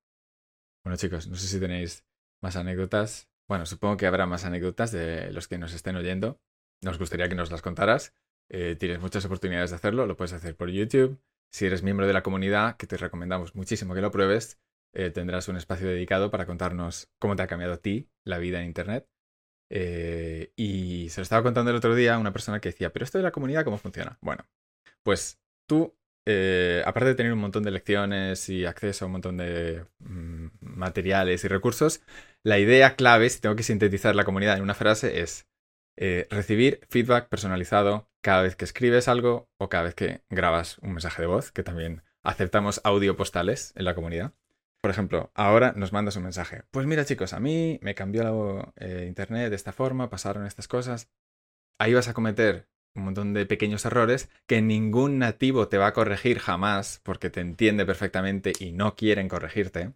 Bueno, 0.83 0.97
chicos, 0.97 1.27
no 1.27 1.35
sé 1.35 1.47
si 1.47 1.59
tenéis 1.59 2.05
más 2.41 2.55
anécdotas. 2.55 3.29
Bueno, 3.47 3.65
supongo 3.65 3.97
que 3.97 4.07
habrá 4.07 4.25
más 4.25 4.45
anécdotas 4.45 4.91
de 4.91 5.31
los 5.31 5.47
que 5.47 5.57
nos 5.57 5.73
estén 5.73 5.95
oyendo. 5.95 6.39
Nos 6.81 6.99
gustaría 6.99 7.29
que 7.29 7.35
nos 7.35 7.51
las 7.51 7.61
contaras. 7.61 8.13
Eh, 8.49 8.75
tienes 8.77 8.99
muchas 8.99 9.25
oportunidades 9.25 9.71
de 9.71 9.77
hacerlo. 9.77 10.05
Lo 10.05 10.17
puedes 10.17 10.33
hacer 10.33 10.55
por 10.55 10.69
YouTube. 10.69 11.19
Si 11.51 11.65
eres 11.65 11.83
miembro 11.83 12.07
de 12.07 12.13
la 12.13 12.23
comunidad, 12.23 12.77
que 12.77 12.87
te 12.87 12.97
recomendamos 12.97 13.55
muchísimo 13.55 13.93
que 13.93 14.01
lo 14.01 14.11
pruebes, 14.11 14.59
eh, 14.93 15.09
tendrás 15.09 15.47
un 15.47 15.57
espacio 15.57 15.87
dedicado 15.87 16.31
para 16.31 16.45
contarnos 16.45 17.09
cómo 17.19 17.35
te 17.35 17.43
ha 17.43 17.47
cambiado 17.47 17.73
a 17.73 17.77
ti 17.77 18.09
la 18.23 18.37
vida 18.37 18.59
en 18.59 18.67
Internet. 18.67 19.07
Eh, 19.69 20.51
y 20.55 21.09
se 21.09 21.21
lo 21.21 21.23
estaba 21.23 21.43
contando 21.43 21.71
el 21.71 21.77
otro 21.77 21.95
día 21.95 22.15
a 22.15 22.19
una 22.19 22.33
persona 22.33 22.59
que 22.59 22.69
decía, 22.69 22.91
pero 22.91 23.03
esto 23.03 23.17
de 23.17 23.23
la 23.23 23.31
comunidad, 23.31 23.63
¿cómo 23.63 23.77
funciona? 23.77 24.17
Bueno, 24.21 24.45
pues 25.01 25.39
tú, 25.67 25.95
aparte 26.85 27.05
de 27.05 27.15
tener 27.15 27.33
un 27.33 27.39
montón 27.39 27.63
de 27.63 27.71
lecciones 27.71 28.49
y 28.49 28.65
acceso 28.65 29.05
a 29.05 29.07
un 29.07 29.13
montón 29.13 29.37
de 29.37 29.85
mm, 29.99 30.47
materiales 30.61 31.43
y 31.43 31.47
recursos, 31.47 32.01
la 32.43 32.59
idea 32.59 32.95
clave, 32.95 33.29
si 33.29 33.39
tengo 33.39 33.55
que 33.55 33.63
sintetizar 33.63 34.15
la 34.15 34.25
comunidad 34.25 34.57
en 34.57 34.63
una 34.63 34.75
frase, 34.75 35.21
es 35.21 35.47
recibir 36.29 36.81
feedback 36.89 37.29
personalizado 37.29 38.09
cada 38.25 38.41
vez 38.41 38.55
que 38.55 38.65
escribes 38.65 39.07
algo 39.07 39.51
o 39.59 39.69
cada 39.69 39.83
vez 39.83 39.93
que 39.93 40.23
grabas 40.31 40.79
un 40.79 40.93
mensaje 40.93 41.21
de 41.21 41.27
voz, 41.27 41.51
que 41.51 41.61
también 41.61 42.01
aceptamos 42.23 42.81
audio 42.83 43.15
postales 43.15 43.71
en 43.75 43.85
la 43.85 43.93
comunidad. 43.93 44.33
Por 44.81 44.89
ejemplo, 44.89 45.31
ahora 45.35 45.73
nos 45.75 45.93
mandas 45.93 46.15
un 46.15 46.23
mensaje. 46.23 46.63
Pues 46.71 46.87
mira 46.87 47.05
chicos, 47.05 47.33
a 47.33 47.39
mí 47.39 47.77
me 47.83 47.93
cambió 47.93 48.73
eh, 48.77 49.05
Internet 49.07 49.51
de 49.51 49.55
esta 49.55 49.73
forma, 49.73 50.09
pasaron 50.09 50.47
estas 50.47 50.67
cosas. 50.67 51.07
Ahí 51.77 51.93
vas 51.93 52.07
a 52.07 52.15
cometer 52.15 52.67
un 52.95 53.03
montón 53.03 53.33
de 53.35 53.45
pequeños 53.45 53.85
errores 53.85 54.27
que 54.47 54.59
ningún 54.59 55.19
nativo 55.19 55.67
te 55.67 55.77
va 55.77 55.85
a 55.85 55.93
corregir 55.93 56.39
jamás 56.39 57.01
porque 57.03 57.29
te 57.29 57.41
entiende 57.41 57.85
perfectamente 57.85 58.53
y 58.59 58.71
no 58.71 58.95
quieren 58.95 59.29
corregirte. 59.29 59.93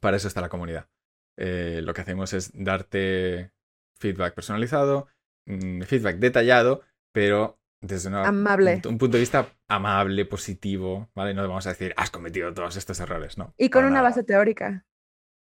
Para 0.00 0.16
eso 0.16 0.26
está 0.26 0.40
la 0.40 0.48
comunidad. 0.48 0.88
Eh, 1.36 1.82
lo 1.84 1.94
que 1.94 2.00
hacemos 2.00 2.32
es 2.32 2.50
darte 2.52 3.52
feedback 4.00 4.34
personalizado, 4.34 5.06
mm, 5.46 5.82
feedback 5.82 6.16
detallado, 6.16 6.82
pero 7.14 7.60
desde 7.80 8.08
amable. 8.14 8.82
Un, 8.88 8.98
punto 8.98 9.16
de 9.16 9.20
vista 9.20 9.48
amable, 9.68 10.24
positivo, 10.24 11.10
¿vale? 11.14 11.32
No 11.32 11.46
vamos 11.46 11.66
a 11.66 11.70
decir, 11.70 11.94
has 11.96 12.10
cometido 12.10 12.52
todos 12.52 12.76
estos 12.76 12.98
errores, 12.98 13.38
¿no? 13.38 13.54
Y 13.56 13.70
con 13.70 13.84
una 13.84 14.02
base 14.02 14.24
teórica. 14.24 14.84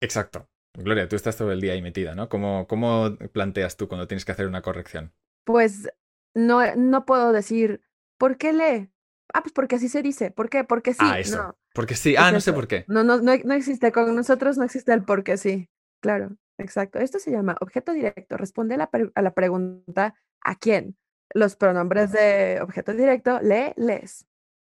Exacto. 0.02 0.50
Gloria, 0.74 1.08
tú 1.08 1.16
estás 1.16 1.38
todo 1.38 1.52
el 1.52 1.62
día 1.62 1.74
ahí 1.74 1.82
metida, 1.82 2.16
¿no? 2.16 2.28
¿Cómo, 2.28 2.66
¿Cómo 2.68 3.16
planteas 3.34 3.78
tú 3.78 3.88
cuando 3.88 4.08
tienes 4.08 4.26
que 4.26 4.32
hacer 4.32 4.48
una 4.48 4.62
corrección? 4.62 5.14
Pues 5.46 5.90
no, 6.34 6.76
no 6.76 7.06
puedo 7.06 7.32
decir, 7.34 7.82
¿por 8.18 8.38
qué 8.38 8.54
lee? 8.54 8.90
Ah, 9.34 9.42
pues 9.42 9.54
porque 9.54 9.76
así 9.76 9.90
se 9.90 10.02
dice. 10.02 10.32
¿Por 10.32 10.50
qué? 10.50 10.64
Porque 10.64 10.94
sí. 10.94 11.00
Ah, 11.02 11.20
eso. 11.20 11.56
Porque 11.74 11.96
sí. 11.96 12.16
Ah, 12.18 12.32
no 12.32 12.42
sé 12.42 12.52
por 12.52 12.68
qué. 12.68 12.86
No, 12.88 13.04
no, 13.04 13.22
no, 13.22 13.34
no 13.44 13.54
existe. 13.54 13.92
Con 13.92 14.16
nosotros 14.16 14.58
no 14.58 14.64
existe 14.64 14.92
el 14.92 15.04
por 15.04 15.24
qué 15.24 15.38
sí. 15.38 15.70
Claro, 16.02 16.36
exacto. 16.58 16.98
Esto 16.98 17.20
se 17.20 17.32
llama 17.32 17.58
objeto 17.62 17.92
directo. 17.94 18.38
Responde 18.38 18.76
a 18.76 18.78
la, 18.78 18.90
a 19.14 19.22
la 19.22 19.34
pregunta 19.34 20.16
¿a 20.42 20.56
quién? 20.56 20.98
Los 21.34 21.56
pronombres 21.56 22.12
de 22.12 22.60
objeto 22.62 22.94
directo, 22.94 23.40
le, 23.42 23.74
les. 23.78 24.26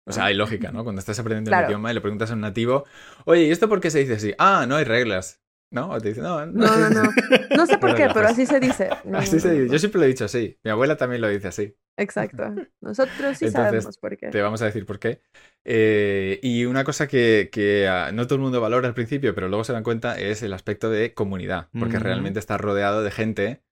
O 0.06 0.12
sea, 0.12 0.26
hay 0.26 0.36
lógica, 0.36 0.72
¿no? 0.72 0.84
Cuando 0.84 1.00
estás 1.00 1.18
aprendiendo 1.20 1.58
un 1.58 1.66
idioma 1.66 1.92
y 1.92 1.94
le 1.94 2.02
preguntas 2.02 2.30
a 2.30 2.34
un 2.34 2.42
nativo, 2.42 2.84
oye, 3.26 3.44
¿y 3.44 3.52
esto 3.52 3.70
por 3.70 3.80
qué 3.80 3.90
se 3.90 4.00
dice 4.00 4.16
así? 4.16 4.34
Ah, 4.38 4.66
no 4.68 4.76
hay 4.76 4.84
reglas. 4.84 5.40
¿No? 5.72 5.90
O 5.90 6.00
te 6.00 6.10
dice, 6.10 6.22
no, 6.22 6.46
no. 6.46 6.68
No, 6.68 6.90
no, 6.90 7.04
no. 7.50 7.66
sé 7.66 7.80
por 7.80 7.96
qué, 7.96 8.08
pero 8.14 8.28
así 8.28 8.46
se 8.46 8.60
dice. 8.60 8.90
así 9.14 9.40
se 9.40 9.52
dice. 9.52 9.74
Yo 9.74 9.80
siempre 9.80 10.00
lo 10.00 10.06
he 10.06 10.10
dicho 10.10 10.26
así. 10.26 10.60
Mi 10.64 10.70
abuela 10.70 10.98
también 10.98 11.20
lo 11.20 11.28
dice 11.28 11.48
así. 11.48 11.76
Exacto. 11.98 12.54
Nosotros 12.80 13.40
sí 13.40 13.50
sabemos 13.50 13.98
por 13.98 14.16
qué. 14.16 14.28
Te 14.28 14.42
vamos 14.44 14.62
a 14.62 14.66
decir 14.66 14.86
por 14.86 15.00
qué. 15.00 15.22
Eh, 15.66 16.40
y 16.44 16.66
una 16.66 16.84
cosa 16.84 17.08
que, 17.08 17.50
que 17.52 17.88
ah, 17.88 18.12
no 18.14 18.28
todo 18.28 18.36
el 18.36 18.42
mundo 18.42 18.62
valora 18.62 18.88
al 18.88 18.94
principio, 18.94 19.34
pero 19.34 19.48
luego 19.48 19.64
se 19.64 19.74
dan 19.74 19.82
cuenta, 19.82 20.20
es 20.20 20.44
el 20.44 20.54
aspecto 20.54 20.92
de 20.92 21.16
comunidad. 21.16 21.70
Porque 21.80 21.98
realmente 21.98 22.38
estás 22.38 22.62
rodeado 22.62 23.02
de 23.02 23.10
gente 23.10 23.64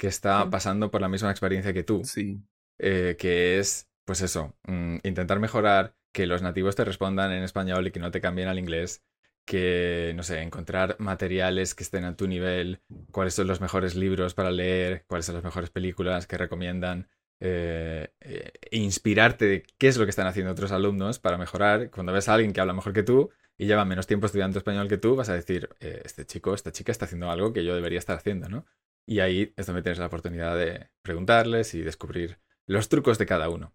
que 0.00 0.06
está 0.06 0.48
pasando 0.48 0.90
por 0.90 1.02
la 1.02 1.10
misma 1.10 1.30
experiencia 1.30 1.74
que 1.74 1.82
tú. 1.82 2.02
Sí. 2.04 2.40
Eh, 2.78 3.16
que 3.18 3.58
es, 3.58 3.86
pues 4.06 4.22
eso, 4.22 4.56
mm, 4.66 4.96
intentar 5.02 5.38
mejorar, 5.40 5.94
que 6.10 6.26
los 6.26 6.40
nativos 6.40 6.74
te 6.74 6.86
respondan 6.86 7.32
en 7.32 7.42
español 7.42 7.86
y 7.86 7.90
que 7.90 8.00
no 8.00 8.10
te 8.10 8.22
cambien 8.22 8.48
al 8.48 8.58
inglés, 8.58 9.04
que, 9.44 10.14
no 10.16 10.22
sé, 10.22 10.40
encontrar 10.40 10.96
materiales 11.00 11.74
que 11.74 11.82
estén 11.82 12.04
a 12.04 12.16
tu 12.16 12.26
nivel, 12.28 12.80
cuáles 13.10 13.34
son 13.34 13.46
los 13.46 13.60
mejores 13.60 13.94
libros 13.94 14.32
para 14.32 14.50
leer, 14.50 15.04
cuáles 15.06 15.26
son 15.26 15.34
las 15.34 15.44
mejores 15.44 15.68
películas 15.68 16.26
que 16.26 16.38
recomiendan, 16.38 17.06
eh, 17.40 18.08
eh, 18.20 18.52
inspirarte 18.70 19.44
de 19.44 19.62
qué 19.76 19.88
es 19.88 19.98
lo 19.98 20.06
que 20.06 20.10
están 20.10 20.26
haciendo 20.26 20.52
otros 20.52 20.72
alumnos 20.72 21.18
para 21.18 21.36
mejorar. 21.36 21.90
Cuando 21.90 22.14
ves 22.14 22.30
a 22.30 22.34
alguien 22.34 22.54
que 22.54 22.62
habla 22.62 22.72
mejor 22.72 22.94
que 22.94 23.02
tú 23.02 23.28
y 23.58 23.66
lleva 23.66 23.84
menos 23.84 24.06
tiempo 24.06 24.24
estudiando 24.24 24.56
español 24.56 24.88
que 24.88 24.96
tú, 24.96 25.14
vas 25.14 25.28
a 25.28 25.34
decir, 25.34 25.68
este 25.80 26.24
chico, 26.24 26.54
esta 26.54 26.72
chica 26.72 26.90
está 26.90 27.04
haciendo 27.04 27.30
algo 27.30 27.52
que 27.52 27.64
yo 27.64 27.74
debería 27.74 27.98
estar 27.98 28.16
haciendo, 28.16 28.48
¿no? 28.48 28.64
Y 29.06 29.20
ahí 29.20 29.52
es 29.56 29.66
donde 29.66 29.82
tienes 29.82 29.98
la 29.98 30.06
oportunidad 30.06 30.56
de 30.56 30.90
preguntarles 31.02 31.74
y 31.74 31.82
descubrir 31.82 32.38
los 32.66 32.88
trucos 32.88 33.18
de 33.18 33.26
cada 33.26 33.48
uno. 33.48 33.74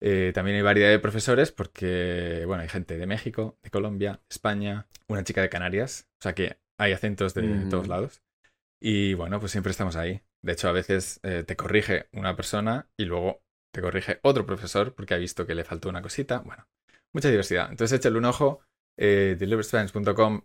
Eh, 0.00 0.32
también 0.34 0.56
hay 0.56 0.62
variedad 0.62 0.90
de 0.90 0.98
profesores 0.98 1.52
porque, 1.52 2.44
bueno, 2.46 2.62
hay 2.62 2.68
gente 2.68 2.96
de 2.96 3.06
México, 3.06 3.58
de 3.62 3.70
Colombia, 3.70 4.22
España, 4.30 4.86
una 5.08 5.24
chica 5.24 5.42
de 5.42 5.50
Canarias, 5.50 6.08
o 6.20 6.22
sea 6.22 6.34
que 6.34 6.58
hay 6.78 6.92
acentos 6.92 7.34
de 7.34 7.66
todos 7.68 7.88
lados. 7.88 8.22
Y 8.80 9.12
bueno, 9.14 9.38
pues 9.40 9.52
siempre 9.52 9.72
estamos 9.72 9.96
ahí. 9.96 10.22
De 10.42 10.52
hecho, 10.52 10.68
a 10.68 10.72
veces 10.72 11.20
eh, 11.22 11.44
te 11.46 11.54
corrige 11.54 12.08
una 12.12 12.34
persona 12.34 12.88
y 12.96 13.04
luego 13.04 13.42
te 13.72 13.82
corrige 13.82 14.20
otro 14.22 14.46
profesor 14.46 14.94
porque 14.94 15.12
ha 15.12 15.18
visto 15.18 15.46
que 15.46 15.54
le 15.54 15.64
faltó 15.64 15.90
una 15.90 16.00
cosita. 16.00 16.38
Bueno, 16.38 16.66
mucha 17.12 17.28
diversidad. 17.28 17.70
Entonces 17.70 17.98
échale 17.98 18.16
un 18.16 18.24
ojo, 18.24 18.60
eh, 18.96 19.36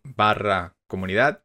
barra 0.04 0.76
comunidad 0.88 1.45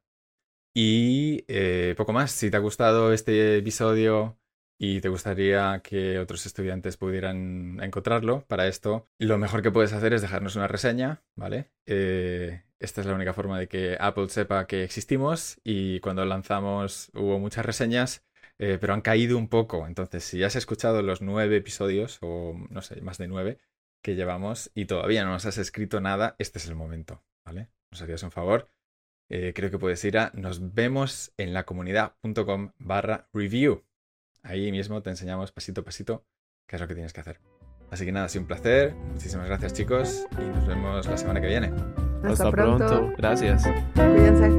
y 0.75 1.45
eh, 1.49 1.95
poco 1.97 2.13
más, 2.13 2.31
si 2.31 2.51
te 2.51 2.57
ha 2.57 2.61
gustado 2.61 3.13
este 3.13 3.59
episodio 3.59 4.39
y 4.79 5.01
te 5.01 5.09
gustaría 5.09 5.81
que 5.83 6.19
otros 6.19 6.47
estudiantes 6.47 6.97
pudieran 6.97 7.79
encontrarlo, 7.83 8.45
para 8.47 8.67
esto 8.67 9.09
lo 9.19 9.37
mejor 9.37 9.63
que 9.63 9.71
puedes 9.71 9.93
hacer 9.93 10.13
es 10.15 10.23
dejarnos 10.23 10.57
una 10.57 10.69
reseña, 10.69 11.23
¿vale? 11.37 11.71
Eh, 11.87 12.63
esta 12.79 13.03
es 13.03 13.07
la 13.07 13.15
única 13.15 13.35
forma 13.35 13.59
de 13.59 13.69
que 13.69 13.97
Apple 14.01 14.29
sepa 14.31 14.67
que 14.67 14.85
existimos 14.85 15.61
y 15.65 16.01
cuando 16.01 16.25
lanzamos 16.25 17.11
hubo 17.15 17.39
muchas 17.39 17.67
reseñas, 17.67 18.25
eh, 18.59 18.79
pero 18.81 18.95
han 18.95 19.03
caído 19.03 19.37
un 19.37 19.49
poco. 19.49 19.87
Entonces, 19.87 20.25
si 20.25 20.43
has 20.45 20.57
escuchado 20.57 21.03
los 21.03 21.21
nueve 21.21 21.57
episodios, 21.57 22.19
o 22.23 22.55
no 22.71 22.81
sé, 22.81 23.01
más 23.03 23.19
de 23.19 23.29
nueve 23.29 23.59
que 24.03 24.15
llevamos 24.15 24.71
y 24.75 24.87
todavía 24.87 25.25
no 25.25 25.33
nos 25.33 25.45
has 25.45 25.59
escrito 25.59 26.01
nada, 26.01 26.37
este 26.39 26.59
es 26.59 26.67
el 26.69 26.75
momento, 26.75 27.23
¿vale? 27.45 27.69
Nos 27.91 28.01
harías 28.01 28.23
un 28.23 28.31
favor 28.31 28.71
eh, 29.31 29.53
creo 29.55 29.71
que 29.71 29.79
puedes 29.79 30.05
ir 30.05 30.19
a 30.19 30.33
nos 30.35 30.75
vemos 30.75 31.33
en 31.37 31.55
la 31.55 31.65
comunidad.com 31.65 32.73
barra 32.79 33.29
review. 33.33 33.85
Ahí 34.43 34.73
mismo 34.73 35.03
te 35.03 35.11
enseñamos 35.11 35.53
pasito 35.53 35.83
a 35.83 35.85
pasito 35.85 36.27
qué 36.67 36.77
es 36.77 36.83
lo 36.83 36.89
que 36.89 36.95
tienes 36.95 37.13
que 37.13 37.21
hacer. 37.21 37.41
Así 37.91 38.05
que 38.05 38.13
nada, 38.13 38.27
ha 38.27 38.29
sido 38.29 38.43
un 38.43 38.49
placer. 38.49 38.95
Muchísimas 38.95 39.47
gracias 39.47 39.73
chicos 39.73 40.27
y 40.33 40.43
nos 40.43 40.67
vemos 40.67 41.07
la 41.07 41.17
semana 41.17 41.41
que 41.41 41.47
viene. 41.47 41.73
Hasta, 42.25 42.51
pronto. 42.51 43.13
Gracias. 43.17 43.65
Cuídense. 43.95 44.51